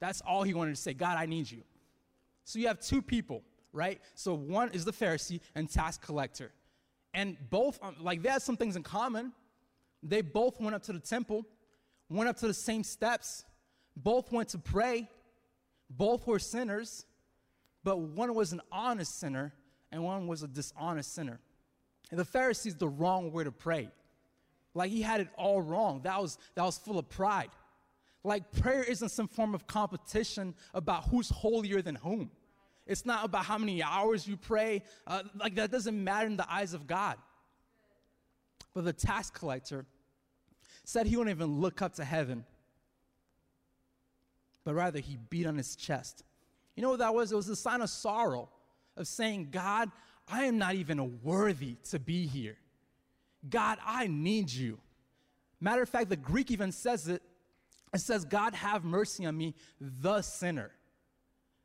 That's 0.00 0.20
all 0.22 0.42
he 0.42 0.54
wanted 0.54 0.74
to 0.74 0.80
say 0.80 0.94
God, 0.94 1.16
I 1.18 1.26
need 1.26 1.50
you. 1.50 1.62
So 2.44 2.58
you 2.58 2.66
have 2.68 2.80
two 2.80 3.02
people, 3.02 3.42
right? 3.72 4.00
So 4.14 4.34
one 4.34 4.70
is 4.72 4.84
the 4.84 4.92
Pharisee 4.92 5.40
and 5.54 5.70
tax 5.70 5.98
collector. 5.98 6.52
And 7.12 7.36
both, 7.50 7.78
um, 7.82 7.96
like, 8.00 8.22
they 8.22 8.30
had 8.30 8.42
some 8.42 8.56
things 8.56 8.76
in 8.76 8.82
common. 8.82 9.32
They 10.02 10.22
both 10.22 10.60
went 10.60 10.74
up 10.74 10.82
to 10.84 10.92
the 10.92 11.00
temple, 11.00 11.44
went 12.08 12.28
up 12.28 12.36
to 12.38 12.46
the 12.46 12.54
same 12.54 12.82
steps, 12.82 13.44
both 13.96 14.32
went 14.32 14.48
to 14.50 14.58
pray, 14.58 15.08
both 15.90 16.26
were 16.26 16.38
sinners, 16.38 17.04
but 17.84 17.98
one 17.98 18.34
was 18.34 18.52
an 18.52 18.60
honest 18.72 19.18
sinner 19.18 19.52
and 19.92 20.02
one 20.02 20.26
was 20.26 20.42
a 20.42 20.48
dishonest 20.48 21.14
sinner. 21.14 21.40
And 22.10 22.18
the 22.18 22.24
Pharisee's 22.24 22.76
the 22.76 22.88
wrong 22.88 23.32
way 23.32 23.44
to 23.44 23.52
pray. 23.52 23.90
Like 24.74 24.90
he 24.90 25.02
had 25.02 25.20
it 25.20 25.28
all 25.36 25.60
wrong. 25.60 26.02
That 26.02 26.20
was 26.20 26.38
that 26.54 26.62
was 26.62 26.78
full 26.78 26.98
of 26.98 27.08
pride. 27.08 27.50
Like 28.22 28.52
prayer 28.52 28.82
isn't 28.82 29.08
some 29.08 29.28
form 29.28 29.54
of 29.54 29.66
competition 29.66 30.54
about 30.74 31.04
who's 31.08 31.28
holier 31.28 31.82
than 31.82 31.94
whom. 31.96 32.30
It's 32.86 33.06
not 33.06 33.24
about 33.24 33.44
how 33.44 33.58
many 33.58 33.82
hours 33.82 34.26
you 34.26 34.36
pray. 34.36 34.82
Uh, 35.06 35.22
like 35.38 35.54
that 35.56 35.70
doesn't 35.70 36.02
matter 36.02 36.26
in 36.26 36.36
the 36.36 36.50
eyes 36.52 36.74
of 36.74 36.86
God. 36.86 37.16
But 38.74 38.84
the 38.84 38.92
tax 38.92 39.30
collector 39.30 39.86
said 40.84 41.06
he 41.06 41.16
wouldn't 41.16 41.34
even 41.36 41.60
look 41.60 41.82
up 41.82 41.94
to 41.94 42.04
heaven, 42.04 42.44
but 44.64 44.74
rather 44.74 44.98
he 44.98 45.18
beat 45.28 45.46
on 45.46 45.56
his 45.56 45.76
chest. 45.76 46.24
You 46.76 46.82
know 46.82 46.90
what 46.90 46.98
that 47.00 47.14
was? 47.14 47.32
It 47.32 47.36
was 47.36 47.48
a 47.48 47.56
sign 47.56 47.80
of 47.80 47.90
sorrow, 47.90 48.48
of 48.96 49.06
saying, 49.06 49.48
God, 49.50 49.90
I 50.28 50.44
am 50.44 50.58
not 50.58 50.74
even 50.74 51.20
worthy 51.22 51.76
to 51.90 51.98
be 51.98 52.26
here. 52.26 52.56
God, 53.48 53.78
I 53.84 54.06
need 54.06 54.52
you. 54.52 54.78
Matter 55.60 55.82
of 55.82 55.88
fact, 55.88 56.08
the 56.08 56.16
Greek 56.16 56.50
even 56.50 56.72
says 56.72 57.08
it 57.08 57.22
It 57.92 58.00
says, 58.00 58.24
God 58.24 58.54
have 58.54 58.84
mercy 58.84 59.26
on 59.26 59.36
me, 59.36 59.54
the 59.80 60.22
sinner. 60.22 60.70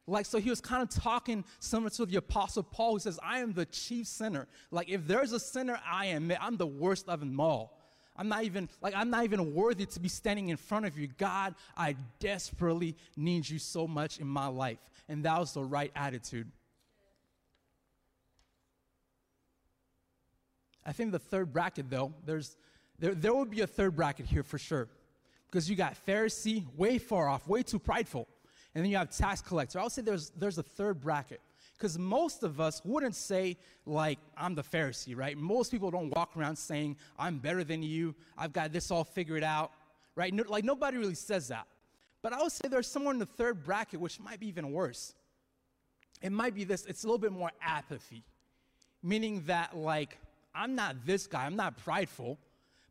Like, 0.07 0.25
so 0.25 0.37
he 0.37 0.49
was 0.49 0.61
kind 0.61 0.83
of 0.83 0.89
talking 0.89 1.43
similar 1.59 1.89
to 1.91 2.05
the 2.05 2.17
Apostle 2.17 2.63
Paul, 2.63 2.93
who 2.93 2.99
says, 2.99 3.19
I 3.23 3.39
am 3.39 3.53
the 3.53 3.65
chief 3.65 4.07
sinner. 4.07 4.47
Like, 4.69 4.89
if 4.89 5.07
there's 5.07 5.33
a 5.33 5.39
sinner, 5.39 5.79
I 5.85 6.07
am 6.07 6.29
it. 6.29 6.37
I'm 6.41 6.57
the 6.57 6.67
worst 6.67 7.09
of 7.09 7.19
them 7.19 7.39
all. 7.39 7.81
I'm 8.15 8.29
not 8.29 8.43
even, 8.43 8.69
like, 8.81 8.93
I'm 8.95 9.09
not 9.09 9.23
even 9.23 9.53
worthy 9.53 9.85
to 9.85 9.99
be 9.99 10.07
standing 10.07 10.49
in 10.49 10.57
front 10.57 10.85
of 10.85 10.97
you. 10.97 11.07
God, 11.17 11.55
I 11.75 11.95
desperately 12.19 12.95
need 13.17 13.49
you 13.49 13.59
so 13.59 13.87
much 13.87 14.19
in 14.19 14.27
my 14.27 14.47
life. 14.47 14.79
And 15.09 15.25
that 15.25 15.39
was 15.39 15.53
the 15.53 15.63
right 15.63 15.91
attitude. 15.95 16.49
I 20.85 20.91
think 20.91 21.11
the 21.11 21.19
third 21.19 21.51
bracket, 21.51 21.89
though, 21.89 22.13
there's, 22.25 22.57
there, 22.99 23.15
there 23.15 23.33
will 23.33 23.45
be 23.45 23.61
a 23.61 23.67
third 23.67 23.95
bracket 23.95 24.25
here 24.25 24.43
for 24.43 24.57
sure. 24.57 24.87
Because 25.49 25.69
you 25.69 25.75
got 25.75 25.95
Pharisee, 26.05 26.63
way 26.75 26.97
far 26.97 27.27
off, 27.27 27.47
way 27.47 27.63
too 27.63 27.79
prideful. 27.79 28.27
And 28.73 28.83
then 28.83 28.91
you 28.91 28.97
have 28.97 29.09
tax 29.09 29.41
collector. 29.41 29.79
I 29.79 29.83
would 29.83 29.91
say 29.91 30.01
there's, 30.01 30.31
there's 30.31 30.57
a 30.57 30.63
third 30.63 31.01
bracket. 31.01 31.39
Because 31.77 31.97
most 31.97 32.43
of 32.43 32.61
us 32.61 32.81
wouldn't 32.85 33.15
say, 33.15 33.57
like, 33.85 34.19
I'm 34.37 34.55
the 34.55 34.63
Pharisee, 34.63 35.15
right? 35.15 35.37
Most 35.37 35.71
people 35.71 35.91
don't 35.91 36.09
walk 36.15 36.37
around 36.37 36.55
saying, 36.55 36.95
I'm 37.19 37.37
better 37.37 37.63
than 37.63 37.83
you, 37.83 38.15
I've 38.37 38.53
got 38.53 38.71
this 38.71 38.91
all 38.91 39.03
figured 39.03 39.43
out, 39.43 39.71
right? 40.15 40.33
No, 40.33 40.43
like, 40.47 40.63
nobody 40.63 40.97
really 40.97 41.15
says 41.15 41.49
that. 41.49 41.67
But 42.21 42.33
I 42.33 42.41
would 42.41 42.51
say 42.51 42.69
there's 42.69 42.87
someone 42.87 43.15
in 43.15 43.19
the 43.19 43.25
third 43.25 43.63
bracket, 43.63 43.99
which 43.99 44.19
might 44.19 44.39
be 44.39 44.47
even 44.47 44.71
worse. 44.71 45.13
It 46.21 46.31
might 46.31 46.55
be 46.55 46.63
this, 46.63 46.85
it's 46.85 47.03
a 47.03 47.07
little 47.07 47.19
bit 47.19 47.33
more 47.33 47.51
apathy, 47.61 48.23
meaning 49.03 49.43
that, 49.47 49.75
like, 49.75 50.17
I'm 50.55 50.75
not 50.75 51.05
this 51.05 51.27
guy, 51.27 51.45
I'm 51.45 51.55
not 51.55 51.77
prideful, 51.77 52.39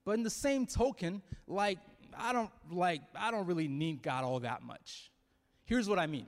but 0.04 0.12
in 0.12 0.22
the 0.22 0.30
same 0.30 0.66
token, 0.66 1.22
like, 1.46 1.78
I 2.16 2.32
don't, 2.32 2.50
like, 2.70 3.00
I 3.16 3.30
don't 3.30 3.46
really 3.46 3.68
need 3.68 4.02
God 4.02 4.24
all 4.24 4.40
that 4.40 4.62
much. 4.62 5.10
Here's 5.64 5.88
what 5.88 5.98
I 5.98 6.06
mean. 6.06 6.26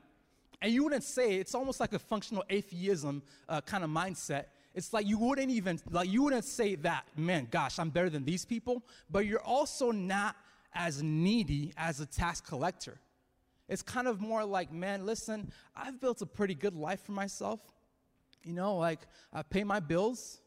And 0.63 0.73
you 0.73 0.83
wouldn't 0.85 1.05
say 1.05 1.35
it's 1.37 1.55
almost 1.55 1.81
like 1.81 1.93
a 1.93 1.99
functional 1.99 2.43
atheism 2.49 3.23
uh, 3.49 3.61
kind 3.61 3.85
of 3.85 3.91
mindset. 3.91 4.47
It's 4.75 4.93
like 4.93 5.07
you 5.07 5.19
wouldn't 5.19 5.51
even 5.51 5.81
like 5.91 6.09
you 6.11 6.23
wouldn't 6.23 6.45
say 6.45 6.75
that, 6.77 7.05
man, 7.17 7.49
gosh, 7.51 7.79
I'm 7.79 7.91
better 7.91 8.11
than 8.11 8.25
these 8.25 8.45
people, 8.45 8.83
but 9.11 9.27
you're 9.27 9.43
also 9.43 9.91
not 9.91 10.37
as 10.75 11.03
needy 11.03 11.73
as 11.77 12.01
a 12.01 12.07
tax 12.07 12.41
collector. 12.41 12.99
It's 13.69 13.83
kind 13.83 14.07
of 14.07 14.21
more 14.21 14.45
like, 14.45 14.73
man, 14.73 15.05
listen, 15.05 15.51
I've 15.75 16.01
built 16.01 16.23
a 16.23 16.27
pretty 16.27 16.55
good 16.55 16.75
life 16.75 17.03
for 17.05 17.13
myself. 17.13 17.61
You 18.45 18.53
know, 18.53 18.77
like 18.77 19.01
I 19.33 19.43
pay 19.43 19.65
my 19.65 19.81
bills, 19.81 20.41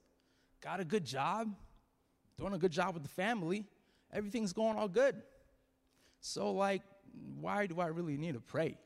got 0.61 0.79
a 0.79 0.85
good 0.85 1.05
job, 1.05 1.53
doing 2.37 2.53
a 2.53 2.57
good 2.57 2.71
job 2.71 2.93
with 2.93 3.03
the 3.03 3.09
family, 3.09 3.65
everything's 4.11 4.53
going 4.53 4.77
all 4.77 4.87
good. 4.87 5.21
So 6.21 6.51
like, 6.51 6.81
why 7.39 7.65
do 7.65 7.79
I 7.79 7.87
really 7.87 8.17
need 8.17 8.33
to 8.33 8.39
pray? 8.39 8.77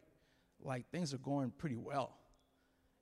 like 0.65 0.89
things 0.91 1.13
are 1.13 1.19
going 1.19 1.51
pretty 1.51 1.75
well. 1.75 2.17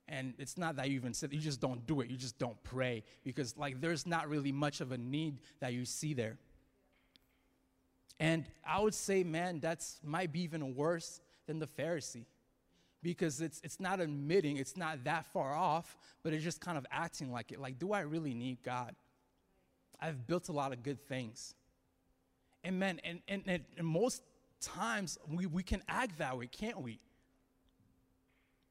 And 0.08 0.34
it's 0.40 0.58
not 0.58 0.76
that 0.76 0.90
you 0.90 0.96
even 0.96 1.14
said 1.14 1.32
you 1.32 1.40
just 1.40 1.62
don't 1.62 1.86
do 1.86 2.02
it, 2.02 2.10
you 2.10 2.18
just 2.18 2.38
don't 2.38 2.62
pray 2.64 3.04
because 3.24 3.56
like 3.58 3.80
there's 3.80 4.06
not 4.06 4.28
really 4.28 4.52
much 4.52 4.82
of 4.82 4.92
a 4.92 4.98
need 4.98 5.40
that 5.60 5.74
you 5.74 5.86
see 5.86 6.14
there. 6.14 6.38
And 8.20 8.46
I 8.66 8.80
would 8.82 8.94
say, 8.94 9.24
man, 9.24 9.60
that's 9.60 10.00
might 10.04 10.32
be 10.32 10.42
even 10.42 10.76
worse 10.76 11.22
than 11.48 11.60
the 11.60 11.68
Pharisee. 11.68 12.26
Because 13.04 13.42
it's 13.42 13.60
it's 13.64 13.80
not 13.80 14.00
admitting 14.00 14.58
it's 14.58 14.78
not 14.78 15.04
that 15.06 15.26
far 15.28 15.56
off, 15.56 15.98
but 16.24 16.34
it's 16.34 16.44
just 16.44 16.62
kind 16.62 16.78
of 16.78 16.86
acting 16.92 17.32
like 17.32 17.52
it. 17.52 17.60
Like, 17.60 17.80
do 17.80 17.94
I 17.94 18.02
really 18.02 18.34
need 18.34 18.62
God? 18.64 18.96
I've 20.00 20.28
built 20.28 20.50
a 20.50 20.52
lot 20.52 20.74
of 20.74 20.84
good 20.84 21.00
things. 21.08 21.54
And 22.64 22.80
man, 22.80 23.00
and, 23.04 23.22
and, 23.28 23.44
and 23.48 23.88
most 23.88 24.22
times 24.60 25.18
we, 25.28 25.46
we 25.46 25.64
can 25.64 25.82
act 25.88 26.18
that 26.20 26.38
way, 26.38 26.48
can't 26.48 26.82
we? 26.82 27.00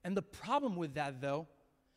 And 0.05 0.17
the 0.17 0.23
problem 0.23 0.77
with 0.77 0.95
that, 0.95 1.21
though, 1.21 1.47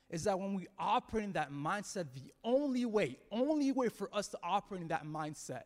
is 0.10 0.26
that 0.26 0.38
when 0.38 0.54
we 0.54 0.68
operate 0.78 1.24
in 1.24 1.34
that 1.34 1.52
mindset, 1.52 2.08
the 2.14 2.32
only 2.44 2.86
way, 2.86 3.18
only 3.32 3.72
way 3.72 3.90
for 3.90 4.10
us 4.14 4.28
to 4.30 4.38
operate 4.44 4.82
in 4.82 4.88
that 4.90 5.06
mindset 5.06 5.64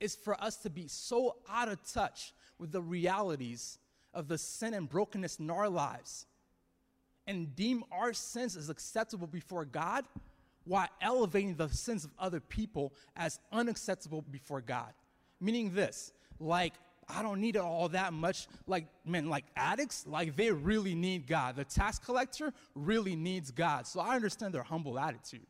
is 0.00 0.16
for 0.16 0.40
us 0.42 0.56
to 0.56 0.70
be 0.70 0.88
so 0.88 1.36
out 1.48 1.68
of 1.68 1.78
touch 1.92 2.32
with 2.58 2.72
the 2.72 2.82
realities 2.82 3.78
of 4.14 4.28
the 4.28 4.38
sin 4.38 4.74
and 4.74 4.88
brokenness 4.88 5.38
in 5.38 5.50
our 5.50 5.68
lives 5.68 6.26
and 7.26 7.54
deem 7.56 7.84
our 7.90 8.12
sins 8.12 8.56
as 8.56 8.70
acceptable 8.70 9.26
before 9.26 9.64
God 9.64 10.04
while 10.64 10.88
elevating 11.00 11.54
the 11.54 11.68
sins 11.68 12.04
of 12.04 12.10
other 12.18 12.40
people 12.40 12.92
as 13.16 13.38
unacceptable 13.52 14.22
before 14.22 14.60
God. 14.60 14.92
Meaning 15.40 15.74
this, 15.74 16.12
like 16.38 16.74
I 17.08 17.22
don't 17.22 17.40
need 17.40 17.56
it 17.56 17.62
all 17.62 17.88
that 17.90 18.12
much. 18.12 18.46
Like, 18.66 18.86
man, 19.04 19.28
like 19.28 19.44
addicts, 19.56 20.06
like 20.06 20.36
they 20.36 20.50
really 20.50 20.94
need 20.94 21.26
God. 21.26 21.56
The 21.56 21.64
tax 21.64 21.98
collector 21.98 22.52
really 22.74 23.16
needs 23.16 23.50
God. 23.50 23.86
So 23.86 24.00
I 24.00 24.14
understand 24.14 24.54
their 24.54 24.62
humble 24.62 24.98
attitude. 24.98 25.46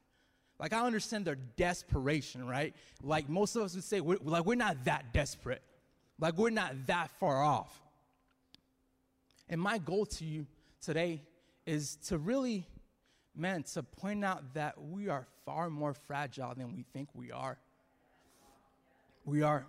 Like, 0.59 0.73
I 0.73 0.87
understand 0.87 1.25
their 1.25 1.37
desperation, 1.57 2.47
right? 2.47 2.75
Like, 3.03 3.29
most 3.29 3.57
of 3.57 3.63
us 3.63 3.75
would 3.75 3.83
say, 3.83 4.01
we're, 4.01 4.19
like, 4.23 4.47
we're 4.47 4.55
not 4.55 4.85
that 4.85 5.13
desperate. 5.13 5.63
Like, 6.21 6.39
we're 6.39 6.51
not 6.51 6.87
that 6.87 7.11
far 7.19 7.43
off. 7.43 7.81
And 9.49 9.61
my 9.61 9.79
goal 9.79 10.07
to 10.07 10.25
you 10.25 10.47
today 10.81 11.23
is 11.67 11.97
to 12.09 12.19
really, 12.19 12.67
man, 13.35 13.63
to 13.75 13.83
point 13.83 14.25
out 14.25 14.55
that 14.55 14.81
we 14.81 15.09
are 15.09 15.27
far 15.45 15.71
more 15.71 15.95
fragile 15.95 16.55
than 16.55 16.75
we 16.75 16.85
think 16.93 17.09
we 17.15 17.31
are. 17.31 17.59
We 19.25 19.43
are. 19.43 19.67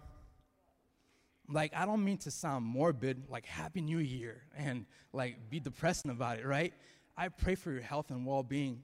Like 1.48 1.75
i 1.75 1.86
don't 1.86 2.03
mean 2.03 2.17
to 2.20 2.32
sound 2.32 2.65
morbid 2.65 3.29
like 3.29 3.46
happy 3.46 3.79
new 3.79 4.00
year 4.00 4.41
and 4.58 4.88
like 5.13 5.38
be 5.48 5.60
depressing 5.60 6.10
about 6.10 6.39
it 6.39 6.46
right? 6.46 6.74
I 7.15 7.29
pray 7.29 7.53
for 7.53 7.72
your 7.72 7.82
health 7.82 8.10
and 8.10 8.25
well-being. 8.25 8.84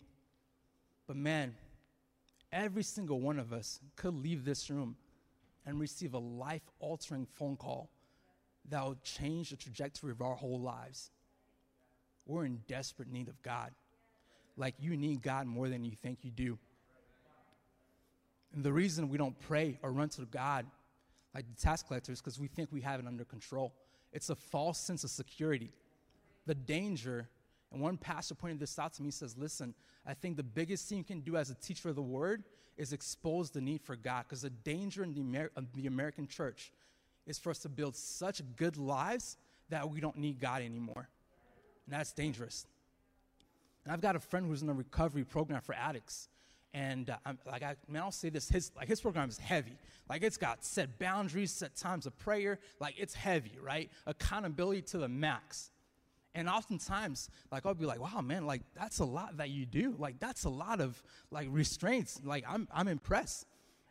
But 1.08 1.16
man 1.16 1.56
every 2.52 2.84
single 2.84 3.20
one 3.20 3.40
of 3.40 3.52
us 3.52 3.80
could 3.96 4.14
leave 4.14 4.46
this 4.46 4.70
room 4.70 4.96
and 5.66 5.80
receive 5.80 6.14
a 6.14 6.20
life-altering 6.20 7.26
phone 7.26 7.56
call 7.56 7.90
that 8.72 8.84
will 8.84 8.98
change 9.04 9.51
the 9.51 9.56
trajectory 9.56 10.12
of 10.12 10.22
our 10.22 10.36
whole 10.36 10.60
lives 10.60 11.12
we're 12.25 12.46
in 12.46 12.60
desperate 12.68 13.12
need 13.12 13.28
of 13.28 13.42
god 13.44 13.72
like 14.58 14.75
you 14.80 14.98
need 14.98 15.22
god 15.22 15.46
more 15.46 15.70
than 15.70 15.84
you 15.84 15.92
think 15.92 16.20
you 16.24 16.32
do 16.32 16.58
and 18.54 18.63
the 18.63 18.74
reason 18.74 19.10
we 19.10 19.18
don't 19.18 19.40
pray 19.42 19.78
or 19.84 19.92
run 19.92 20.10
to 20.10 20.22
god 20.25 20.66
like 21.34 21.46
the 21.48 21.62
tax 21.62 21.82
collectors, 21.84 22.20
because 22.20 22.40
we 22.40 22.48
think 22.48 22.70
we 22.72 22.82
have 22.82 23.00
it 23.00 23.08
under 23.08 23.24
control. 23.24 23.74
It's 24.12 24.30
a 24.30 24.36
false 24.36 24.80
sense 24.80 25.04
of 25.04 25.10
security. 25.10 25.72
The 26.46 26.56
danger, 26.56 27.30
and 27.72 27.82
one 27.82 27.98
pastor 27.98 28.36
pointed 28.36 28.60
this 28.60 28.78
out 28.78 28.94
to 28.94 29.04
me, 29.04 29.12
says, 29.12 29.38
Listen, 29.38 29.74
I 30.06 30.13
think 30.13 30.38
the 30.38 30.44
biggest 30.44 30.90
thing 30.90 30.98
you 30.98 31.04
can 31.04 31.22
do 31.22 31.38
as 31.38 31.50
a 31.50 31.56
teacher 31.56 31.90
of 31.90 31.96
the 31.96 32.01
word 32.01 32.44
is 32.78 32.94
expose 32.94 33.51
the 33.51 33.62
need 33.62 33.82
for 33.82 33.96
God, 33.96 34.25
because 34.28 34.42
the 34.42 34.50
danger 34.50 35.04
in 35.04 35.13
the, 35.13 35.22
Amer- 35.22 35.51
the 35.75 35.88
American 35.88 36.28
church 36.28 36.72
is 37.25 37.40
for 37.40 37.50
us 37.50 37.60
to 37.60 37.70
build 37.70 37.96
such 37.96 38.42
good 38.56 38.78
lives 38.78 39.38
that 39.70 39.90
we 39.90 40.01
don't 40.01 40.18
need 40.18 40.40
God 40.40 40.62
anymore. 40.62 41.08
And 41.86 42.00
that's 42.00 42.12
dangerous. 42.13 42.66
And 43.84 43.94
I've 43.94 44.01
got 44.01 44.16
a 44.16 44.20
friend 44.20 44.46
who's 44.46 44.62
in 44.62 44.70
a 44.70 44.74
recovery 44.74 45.24
program 45.24 45.62
for 45.62 45.74
addicts. 45.74 46.30
And 46.74 47.10
uh, 47.10 47.18
I'm, 47.25 47.38
like, 47.46 47.63
I, 47.63 47.75
man, 47.88 48.04
I'll 48.04 48.12
say 48.12 48.30
this: 48.30 48.48
his 48.48 48.72
like 48.78 48.88
his 48.88 49.01
program 49.01 49.28
is 49.28 49.38
heavy. 49.38 49.78
Like, 50.10 50.24
it's 50.24 50.38
got 50.38 50.63
set 50.63 50.98
boundaries, 51.00 51.51
set 51.51 51.75
times 51.75 52.06
of 52.06 52.18
prayer. 52.18 52.60
Like, 52.80 52.96
it's 52.98 53.13
heavy, 53.13 53.58
right? 53.62 53.90
Accountability 54.08 54.84
to 54.84 54.98
the 54.98 55.10
max. 55.10 55.72
And 56.34 56.48
oftentimes, 56.48 57.30
like, 57.51 57.66
I'll 57.66 57.74
be 57.74 57.86
like, 57.86 58.00
"Wow, 58.00 58.22
man! 58.22 58.46
Like, 58.46 58.62
that's 58.74 59.00
a 59.00 59.06
lot 59.06 59.36
that 59.38 59.50
you 59.50 59.66
do. 59.66 59.96
Like, 60.00 60.20
that's 60.22 60.46
a 60.46 60.50
lot 60.50 60.80
of 60.80 61.01
like 61.30 61.50
restraints. 61.51 62.22
Like, 62.24 62.46
I'm 62.48 62.70
I'm 62.74 62.88
impressed." 62.88 63.46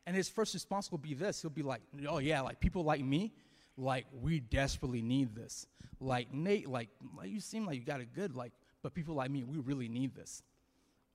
And 0.07 0.17
his 0.17 0.29
first 0.29 0.55
response 0.55 0.91
will 0.91 0.99
be 0.99 1.15
this: 1.15 1.43
He'll 1.43 1.51
be 1.51 1.63
like, 1.63 1.83
"Oh 2.09 2.19
yeah, 2.19 2.41
like 2.41 2.61
people 2.61 2.83
like 2.85 3.03
me, 3.03 3.33
like 3.77 4.07
we 4.21 4.41
desperately 4.41 5.03
need 5.03 5.35
this. 5.35 5.67
Like 6.01 6.33
Nate, 6.33 6.69
like, 6.69 6.89
like 7.17 7.31
you 7.31 7.41
seem 7.41 7.67
like 7.67 7.77
you 7.77 7.85
got 7.85 8.01
it 8.01 8.13
good. 8.15 8.35
Like, 8.35 8.53
but 8.83 8.95
people 8.95 9.15
like 9.15 9.31
me, 9.31 9.45
we 9.45 9.59
really 9.59 9.89
need 9.89 10.15
this." 10.15 10.43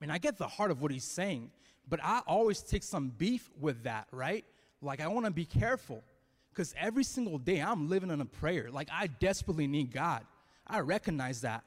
And 0.00 0.12
I 0.12 0.18
get 0.18 0.36
the 0.36 0.48
heart 0.48 0.70
of 0.70 0.82
what 0.82 0.90
he's 0.90 1.04
saying, 1.04 1.50
but 1.88 2.00
I 2.02 2.20
always 2.26 2.60
take 2.60 2.82
some 2.82 3.08
beef 3.08 3.50
with 3.58 3.84
that, 3.84 4.08
right? 4.12 4.44
Like, 4.82 5.00
I 5.00 5.08
want 5.08 5.26
to 5.26 5.32
be 5.32 5.46
careful 5.46 6.04
because 6.50 6.74
every 6.78 7.04
single 7.04 7.38
day 7.38 7.60
I'm 7.60 7.88
living 7.88 8.10
in 8.10 8.20
a 8.20 8.26
prayer. 8.26 8.70
Like, 8.70 8.88
I 8.92 9.06
desperately 9.06 9.66
need 9.66 9.92
God. 9.92 10.24
I 10.66 10.80
recognize 10.80 11.40
that. 11.42 11.64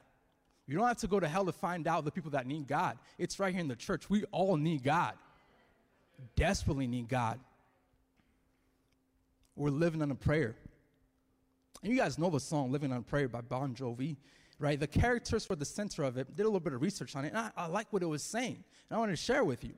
You 0.66 0.76
don't 0.76 0.86
have 0.86 0.98
to 0.98 1.08
go 1.08 1.18
to 1.18 1.26
hell 1.26 1.44
to 1.46 1.52
find 1.52 1.88
out 1.88 2.04
the 2.04 2.12
people 2.12 2.30
that 2.32 2.46
need 2.46 2.68
God. 2.68 2.98
It's 3.18 3.40
right 3.40 3.52
here 3.52 3.60
in 3.60 3.68
the 3.68 3.74
church. 3.74 4.08
We 4.08 4.24
all 4.30 4.56
need 4.56 4.84
God. 4.84 5.14
Desperately 6.36 6.86
need 6.86 7.08
God. 7.08 7.38
We're 9.56 9.70
living 9.70 10.02
on 10.02 10.10
a 10.10 10.14
prayer. 10.14 10.54
And 11.82 11.92
you 11.92 11.98
guys 11.98 12.18
know 12.18 12.30
the 12.30 12.40
song 12.40 12.70
Living 12.72 12.92
on 12.92 12.98
a 12.98 13.02
Prayer 13.02 13.28
by 13.28 13.40
Bon 13.40 13.74
Jovi 13.74 14.16
right? 14.60 14.78
The 14.78 14.86
characters 14.86 15.48
were 15.48 15.56
the 15.56 15.64
center 15.64 16.04
of 16.04 16.18
it. 16.18 16.36
Did 16.36 16.42
a 16.42 16.44
little 16.44 16.60
bit 16.60 16.74
of 16.74 16.82
research 16.82 17.16
on 17.16 17.24
it, 17.24 17.28
and 17.28 17.38
I, 17.38 17.50
I 17.56 17.66
like 17.66 17.92
what 17.92 18.02
it 18.02 18.06
was 18.06 18.22
saying. 18.22 18.62
And 18.88 18.96
I 18.96 18.98
want 18.98 19.10
to 19.10 19.16
share 19.16 19.42
with 19.42 19.64
you. 19.64 19.72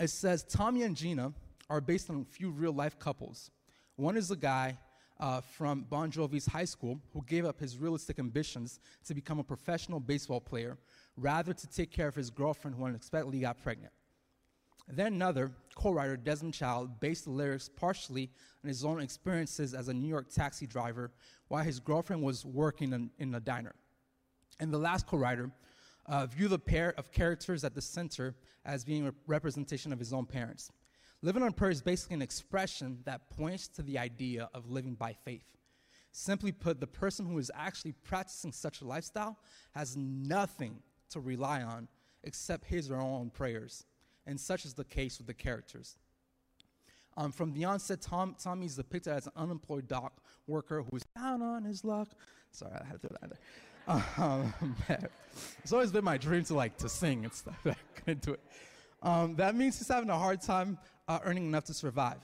It 0.00 0.08
says 0.08 0.44
Tommy 0.44 0.84
and 0.84 0.96
Gina 0.96 1.32
are 1.68 1.80
based 1.80 2.08
on 2.08 2.22
a 2.22 2.24
few 2.24 2.50
real 2.50 2.72
life 2.72 2.98
couples. 2.98 3.50
One 3.96 4.16
is 4.16 4.30
a 4.30 4.36
guy 4.36 4.78
uh, 5.20 5.40
from 5.40 5.84
Bon 5.90 6.10
Jovi's 6.10 6.46
high 6.46 6.64
school 6.64 6.98
who 7.12 7.22
gave 7.26 7.44
up 7.44 7.60
his 7.60 7.76
realistic 7.76 8.18
ambitions 8.18 8.80
to 9.04 9.14
become 9.14 9.38
a 9.38 9.44
professional 9.44 10.00
baseball 10.00 10.40
player 10.40 10.78
rather 11.16 11.52
to 11.52 11.66
take 11.68 11.90
care 11.90 12.08
of 12.08 12.14
his 12.14 12.30
girlfriend 12.30 12.76
who 12.76 12.84
unexpectedly 12.84 13.40
got 13.40 13.62
pregnant. 13.62 13.92
Then 14.88 15.14
another 15.14 15.52
co-writer, 15.74 16.16
Desmond 16.16 16.54
Child, 16.54 17.00
based 17.00 17.24
the 17.24 17.30
lyrics 17.30 17.68
partially 17.68 18.30
on 18.62 18.68
his 18.68 18.84
own 18.84 19.00
experiences 19.00 19.74
as 19.74 19.88
a 19.88 19.94
New 19.94 20.08
York 20.08 20.28
taxi 20.30 20.66
driver 20.66 21.10
while 21.48 21.64
his 21.64 21.80
girlfriend 21.80 22.22
was 22.22 22.44
working 22.44 22.92
in, 22.92 23.10
in 23.18 23.34
a 23.34 23.40
diner. 23.40 23.74
And 24.60 24.72
the 24.72 24.78
last 24.78 25.06
co-writer 25.06 25.50
uh, 26.06 26.26
viewed 26.26 26.50
the 26.50 26.58
pair 26.58 26.94
of 26.98 27.12
characters 27.12 27.64
at 27.64 27.74
the 27.74 27.80
center 27.80 28.34
as 28.64 28.84
being 28.84 29.06
a 29.06 29.14
representation 29.26 29.92
of 29.92 29.98
his 29.98 30.12
own 30.12 30.26
parents. 30.26 30.70
Living 31.22 31.42
on 31.42 31.52
prayer 31.52 31.70
is 31.70 31.80
basically 31.80 32.14
an 32.14 32.22
expression 32.22 32.98
that 33.04 33.30
points 33.30 33.68
to 33.68 33.82
the 33.82 33.98
idea 33.98 34.48
of 34.54 34.68
living 34.68 34.94
by 34.94 35.12
faith. 35.24 35.46
Simply 36.10 36.52
put, 36.52 36.80
the 36.80 36.86
person 36.86 37.24
who 37.24 37.38
is 37.38 37.50
actually 37.54 37.92
practicing 37.92 38.52
such 38.52 38.80
a 38.80 38.84
lifestyle 38.84 39.38
has 39.74 39.96
nothing 39.96 40.80
to 41.10 41.20
rely 41.20 41.62
on 41.62 41.88
except 42.24 42.64
his 42.64 42.90
or 42.90 42.96
her 42.96 43.00
own 43.00 43.30
prayers. 43.30 43.86
And 44.26 44.40
such 44.40 44.64
is 44.64 44.74
the 44.74 44.84
case 44.84 45.18
with 45.18 45.26
the 45.26 45.34
characters. 45.34 45.96
Um, 47.16 47.32
from 47.32 47.52
the 47.52 47.64
onset, 47.64 48.00
Tom, 48.00 48.36
Tommy 48.42 48.66
is 48.66 48.76
depicted 48.76 49.12
as 49.12 49.26
an 49.26 49.32
unemployed 49.36 49.86
dock 49.86 50.22
worker 50.46 50.82
who 50.82 50.96
is 50.96 51.04
down 51.14 51.42
on 51.42 51.64
his 51.64 51.84
luck. 51.84 52.08
Sorry, 52.52 52.72
I 52.72 52.84
had 52.84 53.00
to 53.02 53.08
throw 53.08 53.16
that 53.20 53.30
there. 53.30 53.38
Um, 54.18 54.74
it's 55.62 55.72
always 55.72 55.90
been 55.90 56.04
my 56.04 56.16
dream 56.16 56.44
to 56.44 56.54
like 56.54 56.76
to 56.78 56.88
sing 56.88 57.24
and 57.24 57.32
stuff. 57.32 57.58
I 57.66 57.74
couldn't 57.96 58.22
do 58.22 58.32
it. 58.32 58.40
Um, 59.02 59.34
that 59.36 59.54
means 59.54 59.78
he's 59.78 59.88
having 59.88 60.10
a 60.10 60.18
hard 60.18 60.40
time 60.40 60.78
uh, 61.08 61.18
earning 61.24 61.46
enough 61.46 61.64
to 61.64 61.74
survive. 61.74 62.18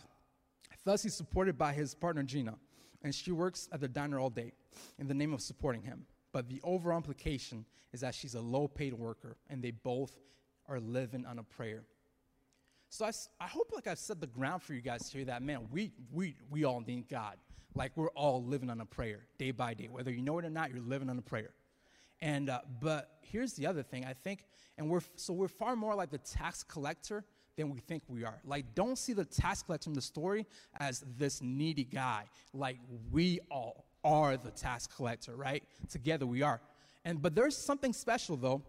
Thus, 0.85 1.03
he's 1.03 1.15
supported 1.15 1.59
by 1.59 1.73
his 1.73 1.95
partner 1.95 2.23
Gina, 2.23 2.55
and 3.03 3.15
she 3.15 3.33
works 3.33 3.69
at 3.73 3.81
the 3.81 3.89
diner 3.89 4.19
all 4.19 4.31
day 4.31 4.53
in 4.99 5.09
the 5.09 5.15
name 5.15 5.35
of 5.35 5.43
supporting 5.43 5.83
him. 5.83 6.07
But 6.33 6.49
the 6.49 6.61
overall 6.63 6.97
implication 6.97 7.65
is 7.93 8.01
that 8.01 8.15
she's 8.15 8.35
a 8.35 8.41
low 8.41 8.69
paid 8.69 8.95
worker, 8.95 9.37
and 9.51 9.63
they 9.63 9.73
both 9.73 10.17
are 10.69 10.81
living 10.81 11.25
on 11.27 11.39
a 11.39 11.43
prayer. 11.43 11.83
So 12.91 13.05
I, 13.05 13.13
I 13.41 13.47
hope 13.47 13.71
like 13.75 13.87
I've 13.87 13.99
set 13.99 14.21
the 14.21 14.27
ground 14.27 14.63
for 14.63 14.75
you 14.75 14.81
guys 14.81 15.11
here 15.13 15.25
that, 15.27 15.43
man, 15.43 15.69
we, 15.71 15.93
we, 16.13 16.37
we 16.51 16.65
all 16.65 16.81
need 16.81 17.09
God. 17.09 17.37
Like 17.75 17.93
we're 17.97 18.11
all 18.11 18.43
living 18.43 18.71
on 18.71 18.81
a 18.81 18.87
prayer 18.87 19.21
day 19.39 19.51
by 19.51 19.75
day. 19.75 19.89
Whether 19.91 20.11
you 20.11 20.23
know 20.23 20.39
it 20.39 20.45
or 20.45 20.51
not, 20.51 20.71
you're 20.71 20.81
living 20.81 21.11
on 21.11 21.19
a 21.19 21.23
prayer. 21.23 21.51
And, 22.21 22.51
uh, 22.51 22.61
but 22.81 23.19
here's 23.21 23.53
the 23.53 23.67
other 23.67 23.83
thing 23.83 24.05
I 24.05 24.15
think, 24.15 24.45
and 24.77 24.89
we're, 24.89 25.03
so 25.17 25.33
we're 25.33 25.49
far 25.49 25.77
more 25.77 25.95
like 25.95 26.11
the 26.11 26.19
tax 26.19 26.63
collector 26.63 27.25
than 27.57 27.71
we 27.71 27.81
think 27.81 28.03
we 28.09 28.25
are. 28.25 28.41
Like, 28.45 28.75
don't 28.75 28.97
see 28.97 29.13
the 29.13 29.25
tax 29.25 29.63
collector 29.63 29.91
in 29.91 29.95
the 29.95 30.01
story 30.01 30.47
as 30.81 31.05
this 31.17 31.43
needy 31.43 31.85
guy. 31.85 32.25
Like, 32.53 32.79
we 33.11 33.41
all 33.51 33.85
are 34.03 34.37
the 34.37 34.51
tax 34.51 34.87
collector, 34.87 35.37
right? 35.37 35.63
Together 35.91 36.27
we 36.27 36.43
are. 36.43 36.61
And, 37.05 37.21
but 37.21 37.35
there's 37.35 37.57
something 37.57 37.93
special 37.93 38.37
though 38.37 38.63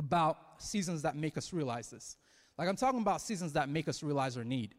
about 0.00 0.38
seasons 0.58 1.02
that 1.02 1.14
make 1.14 1.36
us 1.36 1.52
realize 1.52 1.90
this. 1.90 2.16
Like, 2.58 2.68
I'm 2.68 2.76
talking 2.76 3.02
about 3.02 3.20
seasons 3.20 3.52
that 3.52 3.68
make 3.68 3.86
us 3.86 4.02
realize 4.02 4.36
our 4.36 4.44
need. 4.44 4.74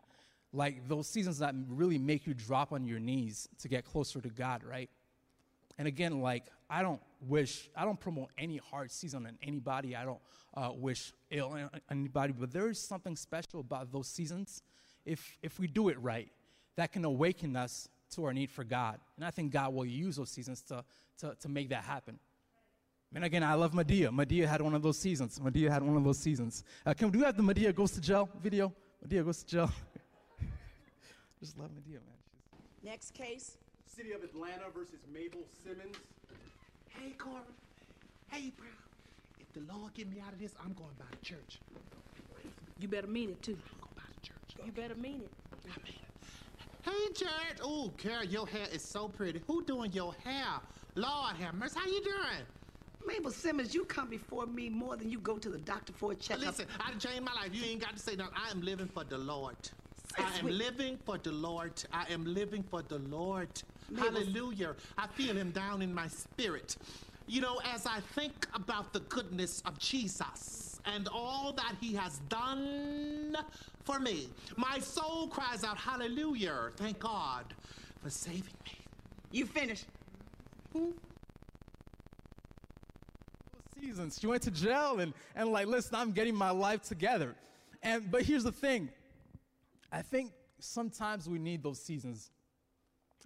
Like, 0.52 0.88
those 0.88 1.08
seasons 1.08 1.38
that 1.40 1.54
really 1.70 2.00
make 2.00 2.26
you 2.26 2.34
drop 2.34 2.74
on 2.74 2.86
your 2.86 3.00
knees 3.00 3.48
to 3.60 3.68
get 3.70 3.86
closer 3.86 4.20
to 4.20 4.30
God, 4.30 4.64
right? 4.64 4.90
And 5.78 5.88
again, 5.88 6.22
like, 6.22 6.46
I 6.70 6.82
don't 6.82 7.02
wish, 7.28 7.70
I 7.76 7.86
don't 7.86 8.00
promote 8.00 8.30
any 8.38 8.58
hard 8.58 8.92
season 8.92 9.28
on 9.28 9.38
anybody. 9.44 9.96
I 9.96 10.04
don't 10.06 10.22
uh, 10.56 10.72
wish 10.76 11.14
ill 11.30 11.50
on 11.50 11.70
anybody, 11.90 12.34
but 12.34 12.52
there 12.52 12.68
is 12.70 12.80
something 12.80 13.16
special 13.16 13.60
about 13.60 13.92
those 13.92 14.08
seasons, 14.08 14.64
if, 15.06 15.38
if 15.44 15.60
we 15.60 15.68
do 15.68 15.90
it 15.90 16.00
right, 16.02 16.30
that 16.78 16.92
can 16.92 17.06
awaken 17.06 17.56
us 17.56 17.88
to 18.16 18.26
our 18.26 18.34
need 18.34 18.50
for 18.50 18.64
God. 18.64 19.00
And 19.16 19.24
I 19.24 19.32
think 19.32 19.52
God 19.52 19.74
will 19.74 19.86
use 19.86 20.16
those 20.16 20.32
seasons 20.32 20.62
to, 20.64 20.84
to, 21.20 21.36
to 21.40 21.48
make 21.48 21.70
that 21.70 21.84
happen. 21.84 22.20
And 23.14 23.26
again, 23.26 23.44
I 23.44 23.56
love 23.56 23.74
Madea. 23.74 24.10
Madea 24.10 24.48
had 24.48 24.62
one 24.62 24.74
of 24.74 24.82
those 24.82 24.98
seasons. 24.98 25.38
Madea 25.40 25.70
had 25.70 25.84
one 25.84 25.98
of 25.98 26.04
those 26.04 26.18
seasons. 26.18 26.64
Uh, 26.86 26.94
can 26.94 27.12
we 27.12 27.20
do 27.20 27.26
have 27.26 27.36
the 27.36 27.44
Madea 27.44 27.76
goes 27.76 27.92
to 27.92 28.02
jail 28.02 28.30
video? 28.42 28.74
Madea 29.06 29.26
goes 29.26 29.44
to 29.44 29.50
jail. 29.50 29.72
Just 31.42 31.58
love 31.60 31.70
Madea, 31.72 31.94
man. 31.96 32.18
She's 32.80 32.84
Next 32.84 33.14
case. 33.14 33.58
City 33.86 34.14
of 34.14 34.24
Atlanta 34.24 34.70
versus 34.74 35.00
Mabel 35.14 35.42
Simmons. 35.64 35.98
Hey, 36.88 37.12
Corbin. 37.18 37.54
Hey, 38.30 38.54
bro. 38.56 38.68
If 39.40 39.52
the 39.54 39.74
Lord 39.74 39.94
get 39.94 40.10
me 40.10 40.22
out 40.26 40.32
of 40.32 40.40
this, 40.40 40.54
I'm 40.64 40.72
going 40.74 40.96
by 40.98 41.06
the 41.12 41.26
church. 41.26 41.60
You 42.80 42.88
better 42.88 43.08
mean 43.08 43.32
it 43.32 43.42
too. 43.42 43.58
I'm 43.74 43.80
going 43.82 43.96
by 43.96 44.04
the 44.16 44.26
church. 44.26 44.66
You 44.66 44.72
better 44.72 44.96
mean 44.96 45.22
it. 45.22 45.32
I 45.66 45.84
mean 45.84 45.96
it. 45.96 46.90
Hey, 46.90 47.14
church. 47.14 47.60
Oh, 47.62 47.92
Carol, 47.98 48.24
your 48.24 48.48
hair 48.48 48.68
is 48.72 48.82
so 48.82 49.10
pretty. 49.10 49.42
Who 49.48 49.64
doing 49.66 49.92
your 49.92 50.16
hair? 50.24 50.62
Lord 50.96 51.36
have 51.36 51.56
mercy. 51.56 51.78
How 51.78 51.86
you 51.88 52.02
doing? 52.02 52.46
Mabel 53.08 53.32
Simmons, 53.32 53.74
you 53.74 53.86
come 53.86 54.10
before 54.10 54.46
me 54.46 54.70
more 54.70 54.96
than 54.96 55.10
you 55.10 55.20
go 55.20 55.38
to 55.38 55.50
the 55.50 55.58
doctor 55.60 55.94
for 55.94 56.12
a 56.12 56.16
checkup. 56.16 56.46
Listen, 56.46 56.66
I 56.80 56.92
changed 56.94 57.24
my 57.24 57.34
life. 57.34 57.50
You 57.54 57.64
ain't 57.66 57.82
got 57.82 57.94
to 57.94 58.00
say 58.00 58.16
nothing. 58.16 58.34
I 58.36 58.50
am 58.52 58.62
living 58.62 58.88
for 58.88 59.04
the 59.04 59.18
Lord. 59.18 59.56
I 60.18 60.24
am 60.24 60.42
Sweet. 60.42 60.54
living 60.54 60.98
for 61.06 61.18
the 61.18 61.32
Lord. 61.32 61.72
I 61.94 62.06
am 62.12 62.26
living 62.26 62.64
for 62.64 62.82
the 62.82 63.00
Lord. 63.00 63.50
Mabel- 63.90 64.12
Hallelujah. 64.12 64.76
I 64.98 65.08
feel 65.08 65.36
him 65.36 65.52
down 65.52 65.82
in 65.82 65.94
my 65.94 66.08
spirit. 66.08 66.76
You 67.28 67.42
know, 67.42 67.62
as 67.64 67.86
I 67.86 68.00
think 68.14 68.48
about 68.54 68.92
the 68.94 69.00
goodness 69.02 69.62
of 69.66 69.78
Jesus 69.80 70.80
and 70.86 71.08
all 71.14 71.54
that 71.54 71.76
he 71.80 71.94
has 71.96 72.20
done 72.30 73.38
for 73.86 74.00
me, 74.00 74.28
my 74.58 74.80
soul 74.80 75.28
cries 75.28 75.64
out, 75.64 75.78
Hallelujah. 75.78 76.72
Thank 76.76 77.00
God 77.00 77.46
for 78.04 78.10
saving 78.10 78.44
me. 78.66 78.72
You 79.32 79.46
finished. 79.46 79.86
Seasons. 83.82 84.20
She 84.20 84.28
went 84.28 84.44
to 84.44 84.52
jail 84.52 85.00
and, 85.00 85.14
and 85.36 85.52
like, 85.52 85.68
listen, 85.68 85.96
I'm 85.96 86.12
getting 86.12 86.36
my 86.36 86.52
life 86.52 86.82
together. 86.84 87.36
And 87.82 88.10
but 88.12 88.24
here's 88.24 88.44
the 88.44 88.52
thing. 88.52 88.90
I 89.92 90.02
think 90.02 90.32
sometimes 90.60 91.28
we 91.28 91.40
need 91.40 91.64
those 91.64 91.82
seasons. 91.82 92.30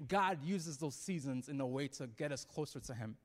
God 0.08 0.40
uses 0.44 0.78
those 0.78 0.96
seasons 0.96 1.50
in 1.50 1.60
a 1.62 1.68
way 1.68 1.88
to 1.90 2.08
get 2.08 2.32
us 2.32 2.46
closer 2.46 2.80
to 2.80 2.94
Him. 2.94 3.16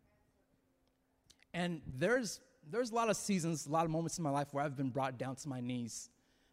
And 1.55 1.81
there's 1.99 2.41
there's 2.71 2.91
a 2.91 2.95
lot 2.95 3.09
of 3.09 3.17
seasons, 3.17 3.67
a 3.67 3.71
lot 3.71 3.85
of 3.85 3.91
moments 3.91 4.19
in 4.19 4.25
my 4.25 4.31
life 4.31 4.49
where 4.53 4.65
I've 4.65 4.77
been 4.77 4.91
brought 4.91 5.19
down 5.19 5.37
to 5.37 5.49
my 5.49 5.61
knees. 5.61 6.11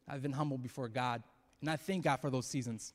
I've 0.08 0.22
been 0.22 0.32
humbled 0.32 0.64
before 0.64 0.88
God. 0.88 1.22
And 1.62 1.70
I 1.70 1.76
thank 1.76 2.04
God 2.04 2.18
for 2.18 2.30
those 2.30 2.46
seasons. 2.46 2.94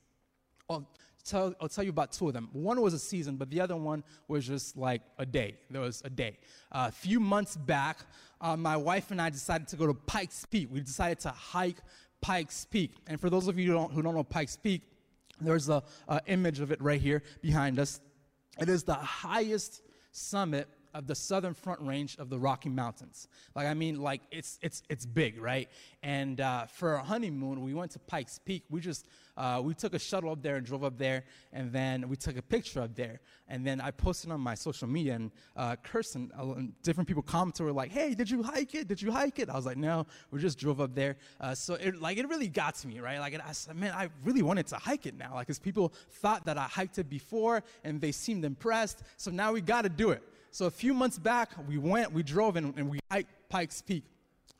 Tell, 1.25 1.53
I'll 1.59 1.69
tell 1.69 1.83
you 1.83 1.89
about 1.89 2.11
two 2.11 2.27
of 2.27 2.33
them. 2.33 2.49
One 2.53 2.81
was 2.81 2.93
a 2.93 2.99
season, 2.99 3.35
but 3.37 3.49
the 3.49 3.61
other 3.61 3.75
one 3.75 4.03
was 4.27 4.47
just 4.47 4.77
like 4.77 5.01
a 5.17 5.25
day. 5.25 5.55
There 5.69 5.81
was 5.81 6.01
a 6.05 6.09
day. 6.09 6.37
Uh, 6.71 6.85
a 6.89 6.91
few 6.91 7.19
months 7.19 7.55
back, 7.55 7.99
uh, 8.41 8.57
my 8.57 8.77
wife 8.77 9.11
and 9.11 9.21
I 9.21 9.29
decided 9.29 9.67
to 9.69 9.75
go 9.75 9.87
to 9.87 9.93
Pikes 9.93 10.45
Peak. 10.45 10.69
We 10.71 10.81
decided 10.81 11.19
to 11.21 11.29
hike 11.29 11.77
Pikes 12.21 12.65
Peak. 12.65 12.91
And 13.07 13.19
for 13.19 13.29
those 13.29 13.47
of 13.47 13.57
you 13.57 13.67
who 13.67 13.73
don't, 13.73 13.91
who 13.91 14.01
don't 14.01 14.15
know 14.15 14.23
Pikes 14.23 14.57
Peak, 14.57 14.81
there's 15.41 15.69
a, 15.69 15.83
a 16.07 16.21
image 16.27 16.59
of 16.59 16.71
it 16.71 16.81
right 16.81 17.01
here 17.01 17.23
behind 17.41 17.79
us. 17.79 17.99
It 18.59 18.69
is 18.69 18.83
the 18.83 18.93
highest 18.93 19.81
summit 20.11 20.67
of 20.93 21.07
the 21.07 21.15
southern 21.15 21.53
front 21.53 21.81
range 21.81 22.17
of 22.17 22.29
the 22.29 22.39
Rocky 22.39 22.69
Mountains. 22.69 23.27
Like 23.55 23.67
I 23.67 23.73
mean, 23.73 24.01
like 24.01 24.21
it's 24.31 24.59
it's 24.61 24.83
it's 24.89 25.05
big, 25.05 25.41
right? 25.41 25.69
And 26.01 26.41
uh, 26.41 26.65
for 26.65 26.97
our 26.97 27.03
honeymoon, 27.03 27.61
we 27.61 27.73
went 27.73 27.91
to 27.91 27.99
Pikes 27.99 28.39
Peak. 28.43 28.63
We 28.69 28.81
just 28.81 29.07
uh, 29.35 29.61
we 29.63 29.73
took 29.73 29.93
a 29.93 29.99
shuttle 29.99 30.31
up 30.31 30.41
there 30.43 30.57
and 30.57 30.65
drove 30.65 30.83
up 30.83 30.97
there, 30.97 31.23
and 31.51 31.71
then 31.71 32.07
we 32.07 32.15
took 32.15 32.37
a 32.37 32.41
picture 32.41 32.81
up 32.81 32.95
there. 32.95 33.19
And 33.47 33.65
then 33.65 33.81
I 33.81 33.91
posted 33.91 34.31
on 34.31 34.39
my 34.39 34.55
social 34.55 34.87
media, 34.87 35.15
and 35.15 35.31
uh, 35.55 35.75
Kirsten, 35.77 36.31
different 36.83 37.07
people 37.07 37.23
commented, 37.23 37.65
were 37.65 37.71
like, 37.71 37.91
"Hey, 37.91 38.13
did 38.13 38.29
you 38.29 38.43
hike 38.43 38.75
it? 38.75 38.87
Did 38.87 39.01
you 39.01 39.11
hike 39.11 39.39
it?" 39.39 39.49
I 39.49 39.55
was 39.55 39.65
like, 39.65 39.77
"No, 39.77 40.05
we 40.31 40.39
just 40.39 40.59
drove 40.59 40.79
up 40.79 40.93
there." 40.93 41.17
Uh, 41.39 41.55
so 41.55 41.75
it 41.75 42.01
like 42.01 42.17
it 42.17 42.27
really 42.27 42.47
got 42.47 42.75
to 42.75 42.87
me, 42.87 42.99
right? 42.99 43.19
Like 43.19 43.39
I 43.45 43.51
said, 43.53 43.75
"Man, 43.75 43.93
I 43.93 44.09
really 44.23 44.41
wanted 44.41 44.67
to 44.67 44.75
hike 44.75 45.05
it 45.05 45.17
now," 45.17 45.33
like 45.33 45.47
because 45.47 45.59
people 45.59 45.93
thought 46.09 46.45
that 46.45 46.57
I 46.57 46.63
hiked 46.63 46.99
it 46.99 47.09
before, 47.09 47.63
and 47.83 47.99
they 47.99 48.11
seemed 48.11 48.45
impressed. 48.45 49.03
So 49.17 49.31
now 49.31 49.53
we 49.53 49.61
got 49.61 49.83
to 49.83 49.89
do 49.89 50.11
it. 50.11 50.23
So 50.53 50.67
a 50.67 50.71
few 50.71 50.93
months 50.93 51.17
back, 51.17 51.49
we 51.67 51.79
went, 51.79 52.13
we 52.13 52.21
drove, 52.21 52.57
and, 52.57 52.77
and 52.77 52.87
we 52.87 52.99
hiked 53.09 53.49
Pikes 53.49 53.81
Peak. 53.81 54.03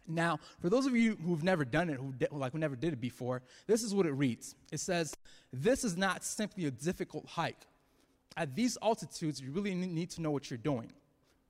Now, 0.07 0.39
for 0.59 0.67
those 0.67 0.87
of 0.87 0.95
you 0.95 1.15
who've 1.23 1.43
never 1.43 1.63
done 1.63 1.87
it, 1.91 1.99
who 1.99 2.13
di- 2.13 2.25
like 2.31 2.51
who 2.51 2.57
never 2.57 2.75
did 2.75 2.93
it 2.93 2.99
before, 2.99 3.43
this 3.67 3.83
is 3.83 3.93
what 3.93 4.07
it 4.07 4.13
reads. 4.13 4.55
It 4.71 4.79
says, 4.79 5.15
"This 5.51 5.83
is 5.83 5.95
not 5.95 6.23
simply 6.23 6.65
a 6.65 6.71
difficult 6.71 7.27
hike. 7.27 7.67
At 8.35 8.55
these 8.55 8.75
altitudes, 8.81 9.39
you 9.39 9.51
really 9.51 9.75
need 9.75 10.09
to 10.09 10.21
know 10.23 10.31
what 10.31 10.49
you're 10.49 10.57
doing." 10.57 10.91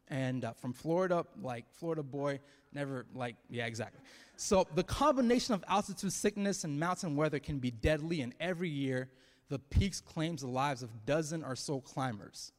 And 0.09 0.43
uh, 0.43 0.51
from 0.51 0.73
Florida, 0.73 1.25
like 1.41 1.63
Florida 1.71 2.03
boy, 2.03 2.41
never 2.73 3.05
like 3.15 3.37
yeah, 3.49 3.65
exactly. 3.65 4.01
So 4.35 4.67
the 4.75 4.83
combination 4.83 5.53
of 5.53 5.63
altitude 5.69 6.11
sickness 6.11 6.65
and 6.65 6.77
mountain 6.77 7.15
weather 7.15 7.39
can 7.39 7.59
be 7.59 7.71
deadly, 7.71 8.19
and 8.19 8.35
every 8.41 8.69
year, 8.69 9.09
the 9.47 9.59
peaks 9.59 10.01
claims 10.01 10.41
the 10.41 10.47
lives 10.47 10.83
of 10.83 11.05
dozen 11.05 11.45
or 11.45 11.55
so 11.55 11.79
climbers. 11.79 12.51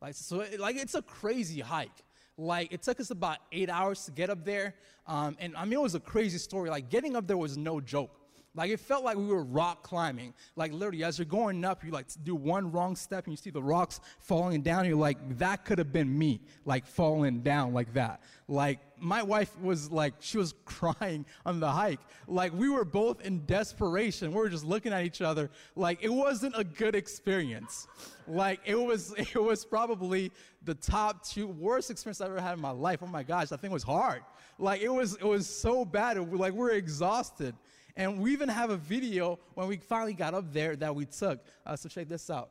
Like 0.00 0.14
so, 0.14 0.40
it, 0.40 0.58
like 0.58 0.76
it's 0.76 0.94
a 0.94 1.02
crazy 1.02 1.60
hike. 1.60 1.90
Like 2.36 2.72
it 2.72 2.82
took 2.82 3.00
us 3.00 3.10
about 3.10 3.38
eight 3.52 3.68
hours 3.68 4.04
to 4.06 4.10
get 4.10 4.30
up 4.30 4.44
there, 4.44 4.74
um, 5.06 5.36
and 5.40 5.54
I 5.56 5.64
mean 5.64 5.74
it 5.74 5.82
was 5.82 5.94
a 5.94 6.00
crazy 6.00 6.38
story. 6.38 6.70
Like 6.70 6.88
getting 6.88 7.16
up 7.16 7.26
there 7.26 7.36
was 7.36 7.56
no 7.56 7.80
joke. 7.80 8.16
Like 8.54 8.70
it 8.70 8.80
felt 8.80 9.04
like 9.04 9.16
we 9.16 9.26
were 9.26 9.44
rock 9.44 9.82
climbing. 9.82 10.34
Like 10.56 10.72
literally, 10.72 11.04
as 11.04 11.18
you're 11.18 11.26
going 11.26 11.64
up, 11.64 11.84
you 11.84 11.92
like 11.92 12.06
do 12.24 12.34
one 12.34 12.72
wrong 12.72 12.96
step 12.96 13.24
and 13.24 13.32
you 13.32 13.36
see 13.36 13.50
the 13.50 13.62
rocks 13.62 14.00
falling 14.18 14.62
down. 14.62 14.86
you're 14.86 14.96
like, 14.96 15.38
that 15.38 15.64
could 15.64 15.78
have 15.78 15.92
been 15.92 16.18
me, 16.18 16.40
like 16.64 16.86
falling 16.86 17.42
down 17.42 17.72
like 17.72 17.94
that. 17.94 18.20
Like 18.48 18.80
my 19.00 19.22
wife 19.22 19.58
was 19.60 19.90
like, 19.90 20.14
she 20.20 20.38
was 20.38 20.54
crying 20.64 21.24
on 21.46 21.60
the 21.60 21.70
hike. 21.70 22.00
Like 22.26 22.52
we 22.52 22.68
were 22.68 22.84
both 22.84 23.20
in 23.22 23.44
desperation. 23.46 24.30
We 24.30 24.36
were 24.36 24.48
just 24.48 24.64
looking 24.64 24.92
at 24.92 25.04
each 25.04 25.20
other. 25.20 25.50
Like 25.76 26.02
it 26.02 26.12
wasn't 26.12 26.54
a 26.56 26.64
good 26.64 26.94
experience. 26.94 27.88
Like 28.26 28.60
it 28.64 28.76
was, 28.80 29.12
it 29.16 29.42
was 29.42 29.64
probably 29.64 30.32
the 30.64 30.74
top 30.74 31.24
two 31.24 31.46
worst 31.46 31.90
experience 31.90 32.20
I've 32.20 32.30
ever 32.30 32.40
had 32.40 32.54
in 32.54 32.60
my 32.60 32.70
life. 32.70 33.00
Oh 33.02 33.06
my 33.06 33.22
gosh, 33.22 33.48
that 33.48 33.60
thing 33.60 33.70
was 33.70 33.82
hard. 33.82 34.22
Like 34.58 34.82
it 34.82 34.92
was, 34.92 35.16
it 35.16 35.24
was 35.24 35.48
so 35.48 35.84
bad. 35.84 36.16
It, 36.16 36.32
like 36.32 36.52
we're 36.52 36.72
exhausted. 36.72 37.54
And 37.96 38.20
we 38.20 38.32
even 38.32 38.48
have 38.48 38.70
a 38.70 38.76
video 38.76 39.38
when 39.54 39.66
we 39.66 39.76
finally 39.76 40.14
got 40.14 40.32
up 40.32 40.52
there 40.52 40.76
that 40.76 40.94
we 40.94 41.06
took. 41.06 41.40
Uh, 41.66 41.76
so 41.76 41.88
check 41.88 42.08
this 42.08 42.30
out. 42.30 42.50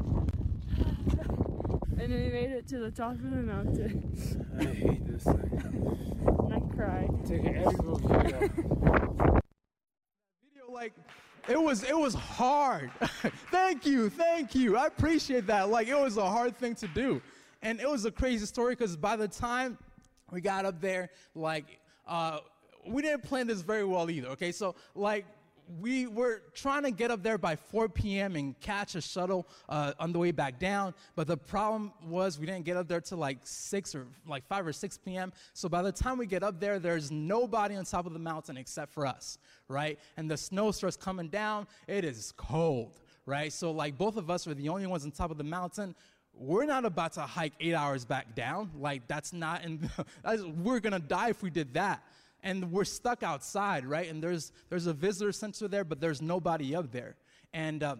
And 2.00 2.14
we 2.14 2.30
made 2.30 2.52
it 2.52 2.68
to 2.68 2.80
the 2.80 2.92
top 2.92 3.14
of 3.14 3.24
the 3.24 3.38
mountain. 3.38 4.46
I 4.60 4.64
hate 4.66 5.08
this 5.08 5.24
thing. 5.24 5.62
And 6.26 6.54
I 6.54 6.60
cried. 6.76 7.10
Take 7.26 7.44
an 7.44 7.56
edible 7.58 7.98
video. 7.98 8.40
Video 8.40 9.42
like 10.70 10.94
it 11.48 11.62
was 11.62 11.84
it 11.84 11.98
was 11.98 12.14
hard. 12.14 12.92
thank 13.52 13.86
you, 13.86 14.10
thank 14.10 14.54
you. 14.54 14.78
I 14.78 14.88
appreciate 14.88 15.48
that. 15.48 15.70
Like 15.70 15.88
it 15.88 15.98
was 15.98 16.18
a 16.18 16.30
hard 16.30 16.56
thing 16.58 16.76
to 16.76 16.88
do, 16.90 17.22
and 17.62 17.80
it 17.80 17.90
was 17.90 18.06
a 18.06 18.12
crazy 18.12 18.46
story 18.46 18.76
because 18.76 18.96
by 18.96 19.16
the 19.16 19.28
time 19.28 19.78
we 20.32 20.42
got 20.42 20.66
up 20.66 20.82
there, 20.82 21.10
like 21.36 21.80
uh, 22.06 22.40
we 22.86 23.02
didn't 23.02 23.24
plan 23.24 23.48
this 23.48 23.62
very 23.62 23.86
well 23.86 24.10
either. 24.10 24.28
Okay, 24.30 24.52
so 24.52 24.76
like 24.94 25.26
we 25.80 26.08
were 26.08 26.42
trying 26.54 26.84
to 26.84 26.92
get 26.92 27.12
up 27.12 27.24
there 27.24 27.38
by 27.38 27.56
4 27.56 27.90
p.m. 27.90 28.36
and 28.36 28.60
catch 28.60 28.96
a 28.96 29.02
shuttle 29.02 29.48
uh, 29.70 29.94
on 30.00 30.12
the 30.12 30.20
way 30.20 30.32
back 30.32 30.60
down. 30.60 30.94
But 31.16 31.28
the 31.28 31.38
problem 31.38 31.92
was 32.06 32.40
we 32.40 32.46
didn't 32.46 32.66
get 32.66 32.78
up 32.78 32.88
there 32.88 33.02
till 33.02 33.18
like 33.18 33.40
6 33.44 33.96
or 33.96 34.08
like 34.28 34.46
5 34.48 34.68
or 34.68 34.74
6 34.74 34.98
p.m. 35.00 35.34
So 35.54 35.68
by 35.70 35.82
the 35.82 35.92
time 35.92 36.18
we 36.18 36.26
get 36.26 36.44
up 36.44 36.60
there, 36.60 36.80
there's 36.80 37.12
nobody 37.12 37.76
on 37.76 37.86
top 37.86 38.06
of 38.06 38.14
the 38.14 38.20
mountain 38.20 38.58
except 38.58 38.94
for 38.94 39.06
us, 39.06 39.38
right? 39.68 40.00
And 40.16 40.30
the 40.30 40.38
snow 40.38 40.72
starts 40.72 40.98
coming 40.98 41.28
down. 41.28 41.68
It 41.88 42.06
is 42.06 42.34
cold, 42.38 43.00
right? 43.26 43.52
So 43.52 43.72
like 43.72 43.98
both 43.98 44.18
of 44.18 44.30
us 44.30 44.48
were 44.48 44.54
the 44.54 44.70
only 44.70 44.88
ones 44.88 45.06
on 45.06 45.12
top 45.12 45.32
of 45.32 45.38
the 45.38 45.44
mountain 45.44 45.96
we're 46.40 46.68
not 46.68 46.86
about 46.86 47.14
to 47.14 47.22
hike 47.22 47.54
eight 47.60 47.74
hours 47.74 48.06
back 48.06 48.36
down. 48.36 48.70
Like, 48.80 49.08
that's 49.08 49.34
not, 49.34 49.64
and 49.64 49.90
we're 50.64 50.80
gonna 50.80 51.00
die 51.00 51.30
if 51.30 51.42
we 51.42 51.50
did 51.50 51.74
that 51.74 52.04
and 52.44 52.72
we're 52.72 52.86
stuck 52.86 53.24
outside, 53.24 53.86
right? 53.86 54.10
And 54.10 54.22
there's 54.22 54.52
there's 54.70 54.88
a 54.88 54.94
visitor 54.94 55.32
center 55.32 55.68
there, 55.68 55.84
but 55.84 56.00
there's 56.00 56.22
nobody 56.22 56.76
up 56.76 56.92
there. 56.92 57.16
And 57.54 57.84
uh, 57.84 57.96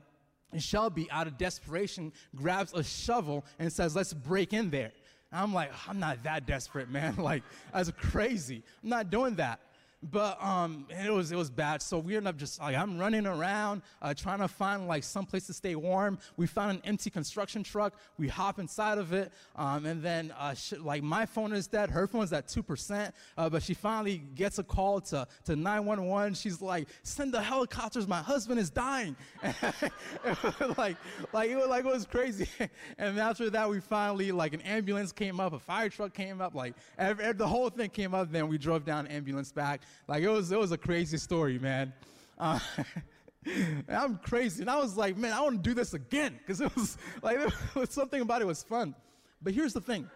Shelby, 0.58 1.10
out 1.12 1.28
of 1.28 1.38
desperation, 1.38 2.14
grabs 2.36 2.74
a 2.74 2.84
shovel 2.84 3.46
and 3.60 3.72
says, 3.72 3.96
"Let's 3.96 4.14
break 4.14 4.54
in 4.54 4.70
there." 4.70 4.92
And 5.32 5.42
I'm 5.42 5.54
like, 5.54 5.72
I'm 5.88 6.00
not 6.00 6.24
that 6.24 6.46
desperate, 6.46 6.90
man. 6.90 7.16
like, 7.18 7.44
that's 7.74 7.92
crazy. 7.92 8.64
I'm 8.84 8.90
not 8.90 9.10
doing 9.10 9.36
that 9.36 9.60
but 10.04 10.42
um, 10.44 10.86
it 10.90 11.12
was 11.12 11.32
it 11.32 11.36
was 11.36 11.50
bad. 11.50 11.82
So 11.82 11.98
we 11.98 12.16
ended 12.16 12.30
up 12.30 12.38
just 12.38 12.60
like 12.60 12.76
I'm 12.76 13.00
running 13.00 13.26
around 13.26 13.82
uh, 14.02 14.14
trying 14.14 14.40
to 14.40 14.48
find 14.48 14.88
like 14.88 15.04
some 15.04 15.26
place 15.26 15.48
to 15.48 15.54
stay 15.54 15.76
warm. 15.76 16.20
We 16.38 16.46
found 16.46 16.78
an 16.78 16.82
empty 16.86 17.10
construction 17.10 17.64
truck. 17.64 17.94
We 18.18 18.28
hop 18.28 18.60
inside 18.60 19.00
of 19.00 19.12
it, 19.14 19.32
um, 19.56 19.86
and 19.86 20.02
then 20.04 20.34
uh, 20.38 20.54
sh- 20.54 20.74
like 20.80 21.02
my 21.02 21.26
phone 21.26 21.52
is 21.52 21.68
dead. 21.68 21.90
Her 21.90 22.08
phone's 22.08 22.32
at 22.32 22.48
two 22.48 22.62
percent. 22.62 23.16
Uh, 23.38 23.50
but 23.50 23.64
she 23.64 23.74
finally 23.74 24.20
gets 24.36 24.60
a 24.60 24.64
call 24.64 25.02
to 25.02 25.28
to 25.46 25.56
911. 25.56 26.36
She's 26.36 26.62
like, 26.62 26.88
"Send 27.02 27.34
the 27.34 27.42
helicopters. 27.42 28.08
My 28.08 28.22
husband 28.22 28.60
is 28.60 28.70
dying." 28.70 29.16
like 30.78 30.98
like 31.34 31.50
it 31.50 31.56
was 31.56 31.68
like 31.68 31.86
it 31.86 31.92
was 31.92 32.06
crazy. 32.06 32.48
and 33.00 33.20
after 33.20 33.50
that, 33.50 33.68
we 33.68 33.80
finally 33.80 34.32
like 34.32 34.54
an 34.54 34.62
ambulance 34.62 35.12
came 35.12 35.40
up, 35.40 35.54
a 35.54 35.60
fire 35.60 35.90
truck 35.90 36.14
came 36.14 36.40
up, 36.40 36.54
like 36.54 36.76
every, 37.00 37.34
the 37.34 37.48
whole 37.48 37.70
thing 37.70 37.90
came 37.90 38.14
up. 38.14 38.32
Then 38.32 38.48
we 38.48 38.60
drove 38.60 38.86
down 38.86 39.08
ambulance 39.08 39.52
back. 39.52 39.82
Like 40.08 40.24
it 40.24 40.30
was, 40.30 40.52
it 40.52 40.60
was 40.60 40.72
a 40.72 40.78
crazy 40.78 41.18
story, 41.18 41.60
man. 41.60 41.94
Uh, 42.38 42.60
I'm 43.90 44.18
crazy, 44.18 44.62
and 44.62 44.70
I 44.70 44.78
was 44.78 44.98
like, 44.98 45.18
man, 45.18 45.34
I 45.34 45.42
want 45.42 45.64
to 45.64 45.70
do 45.70 45.74
this 45.74 45.94
again 45.94 46.38
because 46.40 46.62
it 46.62 46.74
was 46.76 46.98
like 47.22 47.38
it 47.38 47.54
was, 47.76 47.90
something 47.92 48.22
about 48.22 48.42
it 48.42 48.48
was 48.48 48.64
fun. 48.64 48.96
But 49.42 49.54
here's 49.54 49.74
the 49.74 49.82
thing. 49.82 50.10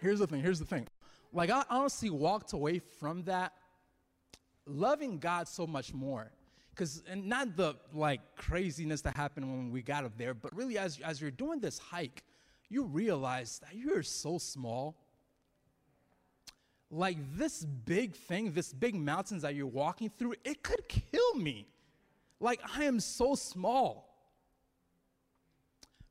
Here's 0.00 0.18
the 0.18 0.26
thing. 0.26 0.40
Here's 0.40 0.58
the 0.58 0.64
thing. 0.64 0.86
Like 1.32 1.50
I 1.50 1.64
honestly 1.70 2.10
walked 2.10 2.52
away 2.52 2.78
from 2.78 3.24
that 3.24 3.52
loving 4.66 5.18
God 5.18 5.48
so 5.48 5.66
much 5.66 5.92
more. 5.92 6.30
Because 6.70 7.02
and 7.08 7.26
not 7.26 7.56
the 7.56 7.74
like 7.92 8.20
craziness 8.36 9.02
that 9.02 9.16
happened 9.16 9.46
when 9.46 9.70
we 9.70 9.82
got 9.82 10.04
up 10.04 10.16
there, 10.16 10.34
but 10.34 10.54
really 10.56 10.78
as 10.78 10.98
as 11.00 11.20
you're 11.20 11.30
doing 11.30 11.60
this 11.60 11.78
hike, 11.78 12.22
you 12.68 12.84
realize 12.84 13.60
that 13.60 13.76
you're 13.76 14.02
so 14.02 14.38
small 14.38 14.96
like 16.90 17.18
this 17.36 17.64
big 17.64 18.14
thing, 18.16 18.52
this 18.52 18.72
big 18.72 18.94
mountains 18.94 19.42
that 19.42 19.54
you're 19.54 19.66
walking 19.66 20.10
through, 20.18 20.34
it 20.44 20.62
could 20.62 20.88
kill 20.88 21.34
me. 21.34 21.66
Like 22.40 22.60
I 22.76 22.84
am 22.84 22.98
so 22.98 23.34
small. 23.34 24.08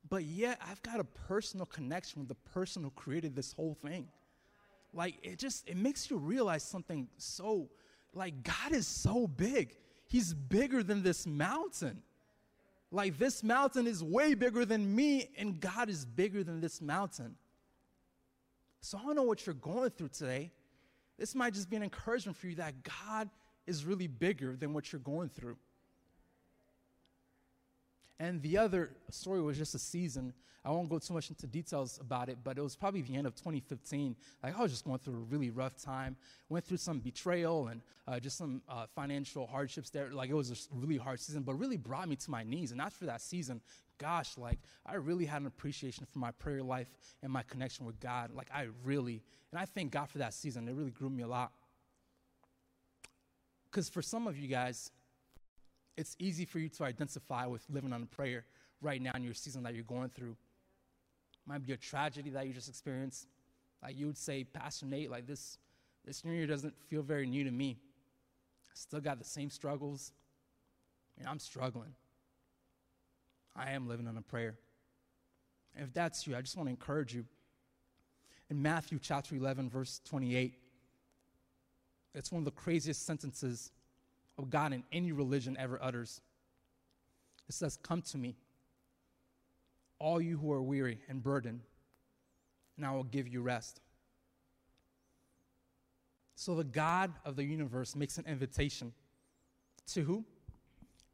But 0.10 0.24
yet 0.24 0.60
I've 0.68 0.82
got 0.82 1.00
a 1.00 1.04
personal 1.04 1.66
connection 1.66 2.20
with 2.20 2.30
the 2.30 2.52
person 2.52 2.84
who 2.84 2.92
created 2.92 3.36
this 3.36 3.52
whole 3.54 3.76
thing. 3.82 4.08
Like 4.94 5.16
it 5.22 5.38
just 5.38 5.68
it 5.68 5.78
makes 5.78 6.10
you 6.10 6.18
realize 6.18 6.64
something 6.64 7.08
so 7.18 7.70
like 8.14 8.44
God 8.44 8.72
is 8.72 8.88
so 8.88 9.28
big. 9.28 9.76
He's 10.08 10.34
bigger 10.34 10.82
than 10.82 11.04
this 11.04 11.28
mountain. 11.28 12.02
Like 12.92 13.20
this 13.20 13.44
mountain 13.44 13.86
is 13.86 14.04
way 14.04 14.34
bigger 14.34 14.66
than 14.66 14.96
me 14.96 15.30
and 15.38 15.60
God 15.60 15.90
is 15.90 16.06
bigger 16.06 16.44
than 16.44 16.62
this 16.62 16.82
mountain. 16.82 17.36
So 18.82 18.98
I 18.98 19.04
don't 19.04 19.16
know 19.16 19.24
what 19.24 19.46
you're 19.46 19.54
going 19.54 19.92
through 19.92 20.10
today. 20.10 20.52
This 21.20 21.36
might 21.36 21.54
just 21.54 21.70
be 21.70 21.76
an 21.76 21.84
encouragement 21.84 22.38
for 22.38 22.48
you 22.48 22.56
that 22.56 22.74
God 23.06 23.30
is 23.68 23.86
really 23.86 24.08
bigger 24.08 24.56
than 24.56 24.74
what 24.74 24.92
you're 24.92 25.02
going 25.02 25.30
through. 25.30 25.58
And 28.20 28.42
the 28.42 28.58
other 28.58 28.92
story 29.12 29.42
was 29.42 29.58
just 29.58 29.76
a 29.76 29.80
season. 29.80 30.34
I 30.64 30.72
won't 30.72 30.90
go 30.90 31.00
too 31.00 31.14
much 31.14 31.30
into 31.30 31.48
details 31.48 32.00
about 32.02 32.28
it, 32.30 32.38
but 32.44 32.58
it 32.58 32.62
was 32.62 32.76
probably 32.76 33.02
the 33.02 33.16
end 33.16 33.28
of 33.28 33.36
2015. 33.36 34.16
Like 34.44 34.58
I 34.58 34.62
was 34.62 34.72
just 34.72 34.86
going 34.86 35.00
through 35.00 35.16
a 35.16 35.26
really 35.30 35.50
rough 35.50 35.78
time. 35.78 36.18
Went 36.50 36.66
through 36.66 36.78
some 36.78 37.00
betrayal 37.00 37.68
and 37.68 37.82
uh, 38.08 38.20
just 38.20 38.38
some 38.38 38.62
uh, 38.68 38.86
financial 38.94 39.48
hardships 39.48 39.90
there. 39.90 40.10
Like 40.12 40.30
it 40.30 40.34
was 40.34 40.52
a 40.52 40.76
really 40.76 40.98
hard 40.98 41.20
season, 41.20 41.44
but 41.44 41.54
really 41.54 41.78
brought 41.78 42.10
me 42.10 42.16
to 42.18 42.32
my 42.32 42.44
knees. 42.44 42.72
And 42.72 42.82
after 42.82 43.06
that 43.06 43.22
season, 43.22 43.62
gosh, 44.00 44.38
like 44.38 44.60
I 44.86 44.96
really 44.96 45.26
had 45.26 45.42
an 45.42 45.48
appreciation 45.48 46.08
for 46.12 46.18
my 46.18 46.32
prayer 46.32 46.64
life 46.64 46.90
and 47.22 47.32
my 47.32 47.44
connection 47.44 47.86
with 47.86 48.00
God. 48.00 48.32
Like 48.34 48.48
I 48.54 48.68
really, 48.84 49.22
and 49.52 49.60
I 49.60 49.66
thank 49.66 49.92
God 49.92 50.10
for 50.10 50.18
that 50.18 50.34
season. 50.34 50.68
It 50.68 50.74
really 50.74 50.90
grew 50.92 51.10
me 51.10 51.22
a 51.22 51.28
lot. 51.28 51.52
Because 53.70 53.88
for 53.88 54.02
some 54.02 54.26
of 54.26 54.38
you 54.38 54.48
guys, 54.48 54.92
it's 55.96 56.16
easy 56.18 56.46
for 56.46 56.58
you 56.60 56.70
to 56.70 56.86
identify 56.86 57.46
with 57.46 57.64
living 57.70 57.94
on 57.94 58.08
prayer 58.08 58.46
right 58.82 59.02
now 59.02 59.12
in 59.16 59.24
your 59.24 59.34
season 59.34 59.62
that 59.64 59.76
you're 59.76 59.84
going 59.84 60.10
through. 60.10 60.36
Might 61.46 61.66
be 61.66 61.74
a 61.74 61.78
tragedy 61.78 62.30
that 62.32 62.48
you 62.48 62.54
just 62.54 62.70
experienced. 62.70 63.28
Like 63.84 63.98
you 63.98 64.08
would 64.08 64.18
say, 64.18 64.44
Pastor 64.44 64.86
Nate, 64.86 65.12
like 65.12 65.28
this, 65.28 65.58
this 66.06 66.26
new 66.26 66.32
year 66.32 66.48
doesn't 66.48 66.74
feel 66.88 67.02
very 67.02 67.28
new 67.28 67.44
to 67.44 67.52
me. 67.52 67.78
I 68.66 68.72
still 68.74 69.02
got 69.02 69.20
the 69.20 69.26
same 69.26 69.50
struggles, 69.50 70.14
and 71.18 71.28
I'm 71.28 71.40
struggling. 71.40 71.94
I 73.56 73.72
am 73.72 73.88
living 73.88 74.08
on 74.08 74.18
a 74.18 74.22
prayer. 74.22 74.56
And 75.76 75.86
if 75.86 75.94
that's 75.94 76.26
you, 76.28 76.36
I 76.36 76.42
just 76.42 76.58
want 76.58 76.68
to 76.68 76.72
encourage 76.72 77.14
you. 77.14 77.26
In 78.50 78.62
Matthew 78.62 79.00
chapter 79.00 79.36
11, 79.36 79.70
verse 79.70 80.02
28, 80.06 80.56
it's 82.16 82.32
one 82.32 82.40
of 82.40 82.46
the 82.46 82.52
craziest 82.52 83.06
sentences 83.06 83.72
of 84.38 84.50
God 84.50 84.74
in 84.74 84.84
any 84.92 85.12
religion 85.12 85.56
ever 85.60 85.82
utters. 85.82 86.22
It 87.48 87.54
says, 87.54 87.78
Come 87.84 88.02
to 88.04 88.18
me, 88.18 88.36
all 90.00 90.20
you 90.20 90.38
who 90.38 90.52
are 90.52 90.62
weary 90.62 91.00
and 91.08 91.22
burdened, 91.22 91.62
and 92.78 92.86
I 92.86 92.92
will 92.92 93.04
give 93.04 93.28
you 93.28 93.42
rest. 93.42 93.82
So 96.36 96.56
the 96.56 96.64
God 96.64 97.12
of 97.26 97.36
the 97.36 97.44
universe 97.44 97.96
makes 97.96 98.18
an 98.18 98.26
invitation 98.26 98.94
to 99.88 100.02
who? 100.02 100.24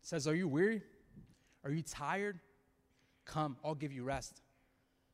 says, 0.06 0.28
Are 0.28 0.36
you 0.36 0.48
weary? 0.48 0.84
Are 1.65 1.71
you 1.71 1.82
tired? 1.82 2.39
Come, 3.25 3.58
I'll 3.65 3.75
give 3.75 3.91
you 3.91 4.04
rest. 4.04 4.41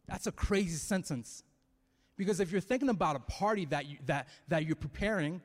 That's 0.07 0.27
a 0.27 0.31
crazy 0.31 0.75
sentence. 0.75 1.43
Because 2.17 2.39
if 2.39 2.51
you're 2.51 2.61
thinking 2.61 2.89
about 2.89 3.15
a 3.15 3.19
party 3.19 3.65
that, 3.65 3.87
you, 3.87 3.97
that, 4.05 4.27
that 4.49 4.65
you're 4.65 4.75
preparing, 4.75 5.41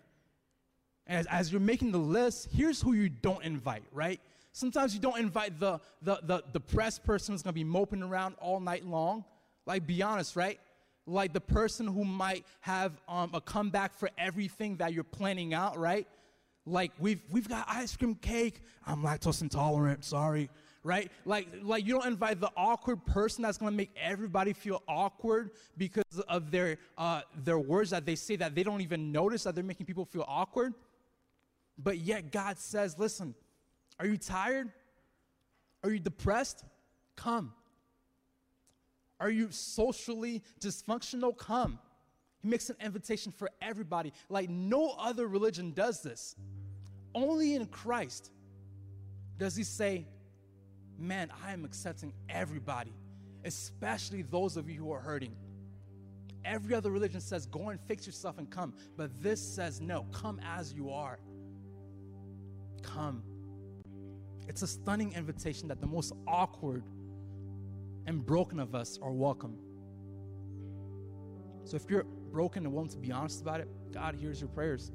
as, 1.06 1.26
as 1.26 1.52
you're 1.52 1.60
making 1.60 1.92
the 1.92 1.98
list, 1.98 2.48
here's 2.52 2.82
who 2.82 2.92
you 2.92 3.08
don't 3.08 3.42
invite, 3.44 3.84
right? 3.92 4.20
Sometimes 4.52 4.94
you 4.94 5.00
don't 5.00 5.18
invite 5.18 5.60
the, 5.60 5.80
the, 6.02 6.18
the 6.24 6.42
depressed 6.52 7.04
person 7.04 7.32
who's 7.32 7.42
gonna 7.42 7.52
be 7.52 7.64
moping 7.64 8.02
around 8.02 8.34
all 8.40 8.58
night 8.58 8.84
long. 8.84 9.24
Like, 9.64 9.86
be 9.86 10.02
honest, 10.02 10.34
right? 10.34 10.58
Like 11.06 11.32
the 11.32 11.40
person 11.40 11.86
who 11.86 12.04
might 12.04 12.44
have 12.60 13.00
um, 13.08 13.30
a 13.32 13.40
comeback 13.40 13.94
for 13.94 14.10
everything 14.18 14.76
that 14.78 14.92
you're 14.92 15.04
planning 15.04 15.54
out, 15.54 15.78
right? 15.78 16.06
Like 16.66 16.90
we've 16.98 17.22
we've 17.30 17.48
got 17.48 17.64
ice 17.68 17.96
cream 17.96 18.16
cake. 18.16 18.60
I'm 18.84 19.02
lactose 19.02 19.40
intolerant. 19.40 20.04
Sorry, 20.04 20.50
right? 20.86 21.10
Like 21.24 21.48
like 21.62 21.84
you 21.84 21.94
don't 21.94 22.06
invite 22.06 22.40
the 22.40 22.50
awkward 22.56 23.04
person 23.04 23.42
that's 23.42 23.58
gonna 23.58 23.72
make 23.72 23.90
everybody 24.00 24.52
feel 24.52 24.82
awkward 24.86 25.50
because 25.76 26.04
of 26.28 26.50
their 26.50 26.78
uh, 26.96 27.22
their 27.44 27.58
words 27.58 27.90
that 27.90 28.06
they 28.06 28.14
say 28.14 28.36
that 28.36 28.54
they 28.54 28.62
don't 28.62 28.80
even 28.80 29.10
notice 29.10 29.42
that 29.42 29.54
they're 29.54 29.64
making 29.64 29.86
people 29.86 30.04
feel 30.04 30.24
awkward. 30.28 30.74
But 31.76 31.98
yet 31.98 32.30
God 32.30 32.58
says, 32.58 32.98
listen, 32.98 33.34
are 33.98 34.06
you 34.06 34.16
tired? 34.16 34.70
Are 35.82 35.90
you 35.90 35.98
depressed? 35.98 36.64
Come. 37.16 37.52
Are 39.18 39.30
you 39.30 39.50
socially 39.50 40.42
dysfunctional? 40.60 41.36
Come. 41.36 41.78
He 42.42 42.48
makes 42.48 42.70
an 42.70 42.76
invitation 42.80 43.32
for 43.32 43.50
everybody. 43.60 44.12
Like 44.28 44.48
no 44.48 44.94
other 44.98 45.26
religion 45.26 45.72
does 45.72 46.02
this. 46.02 46.36
Only 47.14 47.56
in 47.56 47.66
Christ 47.66 48.30
does 49.38 49.56
he 49.56 49.64
say, 49.64 50.06
Man, 50.98 51.30
I 51.44 51.52
am 51.52 51.64
accepting 51.64 52.12
everybody, 52.28 52.94
especially 53.44 54.22
those 54.22 54.56
of 54.56 54.68
you 54.68 54.78
who 54.78 54.92
are 54.92 55.00
hurting. 55.00 55.34
Every 56.44 56.74
other 56.74 56.90
religion 56.90 57.20
says, 57.20 57.46
Go 57.46 57.70
and 57.70 57.80
fix 57.80 58.06
yourself 58.06 58.38
and 58.38 58.48
come. 58.48 58.72
But 58.96 59.10
this 59.22 59.40
says, 59.40 59.80
No, 59.80 60.04
come 60.12 60.40
as 60.44 60.72
you 60.72 60.90
are. 60.90 61.18
Come. 62.82 63.22
It's 64.48 64.62
a 64.62 64.66
stunning 64.66 65.12
invitation 65.12 65.68
that 65.68 65.80
the 65.80 65.86
most 65.86 66.12
awkward 66.26 66.84
and 68.06 68.24
broken 68.24 68.60
of 68.60 68.74
us 68.74 68.98
are 69.02 69.12
welcome. 69.12 69.58
So 71.64 71.74
if 71.74 71.90
you're 71.90 72.04
broken 72.30 72.64
and 72.64 72.72
willing 72.72 72.90
to 72.90 72.98
be 72.98 73.10
honest 73.10 73.42
about 73.42 73.60
it, 73.60 73.68
God 73.92 74.14
hears 74.14 74.40
your 74.40 74.48
prayers. 74.48 74.92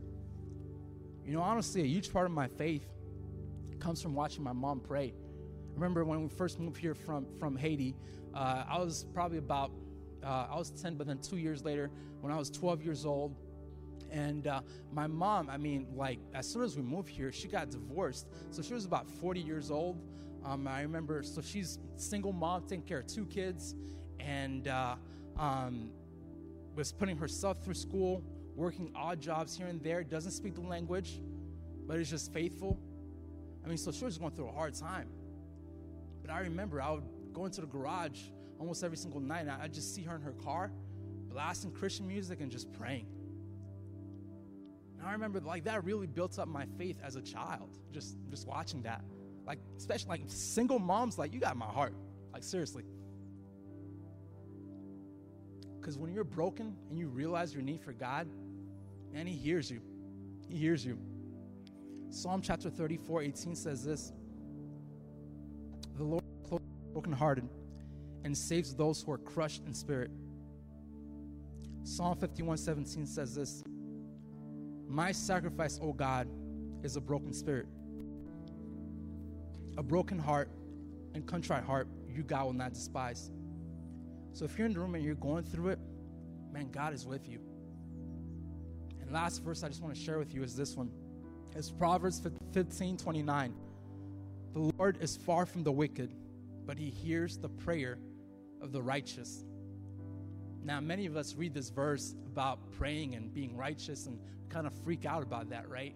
You 1.25 1.33
know, 1.33 1.41
honestly, 1.41 1.81
a 1.81 1.85
huge 1.85 2.13
part 2.13 2.25
of 2.25 2.31
my 2.31 2.47
faith 2.47 2.87
comes 3.79 4.01
from 4.01 4.15
watching 4.15 4.43
my 4.43 4.53
mom 4.53 4.79
pray. 4.79 5.13
Remember 5.75 6.03
when 6.05 6.21
we 6.21 6.29
first 6.29 6.59
moved 6.59 6.77
here 6.77 6.93
from, 6.93 7.25
from 7.39 7.55
Haiti, 7.55 7.95
uh, 8.33 8.63
I 8.67 8.79
was 8.79 9.05
probably 9.13 9.37
about, 9.37 9.71
uh, 10.23 10.47
I 10.51 10.57
was 10.57 10.71
10, 10.71 10.95
but 10.95 11.07
then 11.07 11.19
two 11.19 11.37
years 11.37 11.63
later, 11.63 11.89
when 12.21 12.31
I 12.31 12.37
was 12.37 12.49
12 12.49 12.83
years 12.83 13.05
old, 13.05 13.35
and 14.11 14.47
uh, 14.47 14.61
my 14.91 15.07
mom, 15.07 15.49
I 15.49 15.57
mean, 15.57 15.87
like, 15.95 16.19
as 16.33 16.45
soon 16.47 16.63
as 16.63 16.75
we 16.75 16.83
moved 16.83 17.09
here, 17.09 17.31
she 17.31 17.47
got 17.47 17.69
divorced. 17.71 18.27
So 18.51 18.61
she 18.61 18.73
was 18.73 18.85
about 18.85 19.09
40 19.09 19.39
years 19.39 19.71
old. 19.71 20.01
Um, 20.43 20.67
I 20.67 20.81
remember, 20.81 21.23
so 21.23 21.41
she's 21.41 21.79
single 21.95 22.33
mom, 22.33 22.63
taking 22.63 22.83
care 22.83 22.99
of 22.99 23.07
two 23.07 23.25
kids, 23.25 23.75
and 24.19 24.67
uh, 24.67 24.95
um, 25.37 25.91
was 26.75 26.91
putting 26.91 27.17
herself 27.17 27.63
through 27.63 27.75
school, 27.75 28.23
working 28.55 28.91
odd 28.95 29.21
jobs 29.21 29.55
here 29.55 29.67
and 29.67 29.81
there, 29.81 30.03
doesn't 30.03 30.31
speak 30.31 30.55
the 30.55 30.61
language, 30.61 31.21
but 31.87 31.97
is 31.97 32.09
just 32.09 32.33
faithful. 32.33 32.79
I 33.63 33.67
mean, 33.67 33.77
so 33.77 33.91
she 33.91 34.03
was 34.03 34.17
going 34.17 34.31
through 34.31 34.49
a 34.49 34.51
hard 34.51 34.73
time. 34.73 35.07
But 36.21 36.31
I 36.31 36.39
remember 36.39 36.81
I 36.81 36.91
would 36.91 37.03
go 37.33 37.45
into 37.45 37.61
the 37.61 37.67
garage 37.67 38.19
almost 38.59 38.83
every 38.83 38.97
single 38.97 39.19
night, 39.19 39.41
and 39.41 39.51
I'd 39.51 39.73
just 39.73 39.95
see 39.95 40.03
her 40.03 40.15
in 40.15 40.21
her 40.21 40.33
car, 40.33 40.71
blasting 41.29 41.71
Christian 41.71 42.07
music 42.07 42.41
and 42.41 42.51
just 42.51 42.71
praying. 42.73 43.07
And 44.99 45.07
I 45.07 45.13
remember 45.13 45.39
like 45.39 45.63
that 45.63 45.83
really 45.83 46.05
built 46.05 46.37
up 46.37 46.47
my 46.47 46.65
faith 46.77 46.99
as 47.03 47.15
a 47.15 47.21
child, 47.21 47.69
just 47.91 48.15
just 48.29 48.47
watching 48.47 48.83
that. 48.83 49.03
Like, 49.47 49.57
especially 49.77 50.09
like 50.09 50.21
single 50.27 50.77
moms, 50.77 51.17
like 51.17 51.33
you 51.33 51.39
got 51.39 51.57
my 51.57 51.65
heart. 51.65 51.93
Like 52.31 52.43
seriously. 52.43 52.83
Because 55.79 55.97
when 55.97 56.13
you're 56.13 56.23
broken 56.23 56.75
and 56.89 56.99
you 56.99 57.07
realize 57.07 57.53
your 57.53 57.63
need 57.63 57.81
for 57.81 57.93
God, 57.93 58.27
man, 59.11 59.25
He 59.25 59.33
hears 59.35 59.71
you. 59.71 59.81
He 60.47 60.55
hears 60.57 60.85
you. 60.85 60.99
Psalm 62.11 62.41
chapter 62.41 62.69
34, 62.69 63.23
18 63.23 63.55
says 63.55 63.83
this 63.83 64.11
brokenhearted 66.93 67.47
and 68.23 68.37
saves 68.37 68.73
those 68.75 69.01
who 69.01 69.11
are 69.11 69.17
crushed 69.17 69.63
in 69.65 69.73
spirit. 69.73 70.11
Psalm 71.83 72.17
51, 72.17 72.57
17 72.57 73.05
says 73.07 73.35
this 73.35 73.63
My 74.87 75.11
sacrifice, 75.11 75.79
O 75.81 75.93
God, 75.93 76.27
is 76.83 76.95
a 76.95 77.01
broken 77.01 77.33
spirit. 77.33 77.67
A 79.77 79.83
broken 79.83 80.19
heart 80.19 80.49
and 81.13 81.25
contrite 81.25 81.63
heart, 81.63 81.87
you, 82.07 82.23
God, 82.23 82.45
will 82.45 82.53
not 82.53 82.73
despise. 82.73 83.31
So 84.33 84.45
if 84.45 84.57
you're 84.57 84.67
in 84.67 84.73
the 84.73 84.79
room 84.79 84.95
and 84.95 85.03
you're 85.03 85.15
going 85.15 85.43
through 85.43 85.69
it, 85.69 85.79
man, 86.51 86.69
God 86.71 86.93
is 86.93 87.05
with 87.05 87.27
you. 87.27 87.39
And 89.01 89.11
last 89.11 89.43
verse 89.43 89.63
I 89.63 89.67
just 89.67 89.81
want 89.81 89.95
to 89.95 89.99
share 89.99 90.19
with 90.19 90.33
you 90.33 90.43
is 90.43 90.55
this 90.55 90.75
one. 90.75 90.91
It's 91.55 91.69
Proverbs 91.69 92.21
15 92.53 92.97
29. 92.97 93.53
The 94.53 94.71
Lord 94.77 94.97
is 95.01 95.17
far 95.17 95.45
from 95.45 95.63
the 95.63 95.71
wicked, 95.71 96.13
but 96.65 96.77
he 96.77 96.89
hears 96.89 97.37
the 97.37 97.49
prayer 97.49 97.97
of 98.61 98.71
the 98.71 98.81
righteous. 98.81 99.45
Now, 100.63 100.79
many 100.79 101.05
of 101.05 101.17
us 101.17 101.35
read 101.35 101.53
this 101.53 101.69
verse 101.69 102.15
about 102.27 102.71
praying 102.71 103.15
and 103.15 103.33
being 103.33 103.57
righteous 103.57 104.05
and 104.05 104.19
kind 104.49 104.67
of 104.67 104.73
freak 104.83 105.05
out 105.05 105.23
about 105.23 105.49
that, 105.49 105.67
right? 105.69 105.95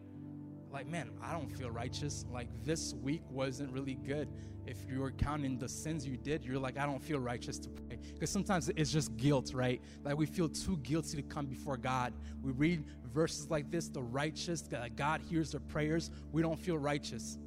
Like, 0.71 0.87
man, 0.87 1.11
I 1.21 1.31
don't 1.31 1.49
feel 1.55 1.69
righteous. 1.69 2.25
Like, 2.31 2.49
this 2.63 2.93
week 2.95 3.21
wasn't 3.29 3.71
really 3.71 3.95
good. 3.95 4.27
If 4.65 4.77
you 4.89 4.99
were 4.99 5.11
counting 5.11 5.59
the 5.59 5.69
sins 5.69 6.07
you 6.07 6.17
did, 6.17 6.43
you're 6.43 6.57
like, 6.57 6.77
I 6.77 6.87
don't 6.87 7.01
feel 7.01 7.19
righteous 7.19 7.59
to 7.59 7.69
pray. 7.69 7.99
Because 8.13 8.31
sometimes 8.31 8.69
it's 8.69 8.91
just 8.91 9.15
guilt, 9.15 9.51
right? 9.53 9.79
Like, 10.03 10.17
we 10.17 10.25
feel 10.25 10.49
too 10.49 10.77
guilty 10.77 11.17
to 11.17 11.23
come 11.23 11.45
before 11.45 11.77
God. 11.77 12.13
We 12.41 12.51
read 12.51 12.83
verses 13.13 13.49
like 13.49 13.69
this 13.71 13.87
the 13.87 14.01
righteous, 14.01 14.67
God 14.95 15.21
hears 15.21 15.51
their 15.51 15.61
prayers. 15.61 16.09
We 16.31 16.41
don't 16.41 16.59
feel 16.59 16.77
righteous. 16.77 17.37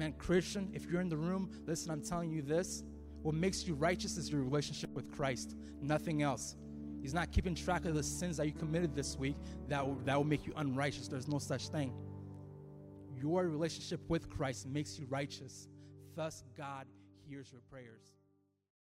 Man, 0.00 0.14
Christian, 0.14 0.70
if 0.72 0.86
you're 0.86 1.02
in 1.02 1.10
the 1.10 1.16
room, 1.18 1.50
listen, 1.66 1.90
I'm 1.90 2.00
telling 2.00 2.30
you 2.30 2.40
this. 2.40 2.84
What 3.20 3.34
makes 3.34 3.66
you 3.66 3.74
righteous 3.74 4.16
is 4.16 4.30
your 4.30 4.40
relationship 4.40 4.88
with 4.94 5.14
Christ, 5.14 5.56
nothing 5.82 6.22
else. 6.22 6.56
He's 7.02 7.12
not 7.12 7.32
keeping 7.32 7.54
track 7.54 7.84
of 7.84 7.94
the 7.94 8.02
sins 8.02 8.38
that 8.38 8.46
you 8.46 8.52
committed 8.52 8.94
this 8.94 9.18
week 9.18 9.36
that 9.68 9.86
will, 9.86 9.96
that 10.06 10.16
will 10.16 10.24
make 10.24 10.46
you 10.46 10.54
unrighteous. 10.56 11.08
There's 11.08 11.28
no 11.28 11.38
such 11.38 11.68
thing. 11.68 11.92
Your 13.14 13.46
relationship 13.46 14.00
with 14.08 14.30
Christ 14.30 14.66
makes 14.66 14.98
you 14.98 15.04
righteous. 15.10 15.68
Thus, 16.16 16.44
God 16.56 16.86
hears 17.28 17.52
your 17.52 17.60
prayers. 17.70 18.19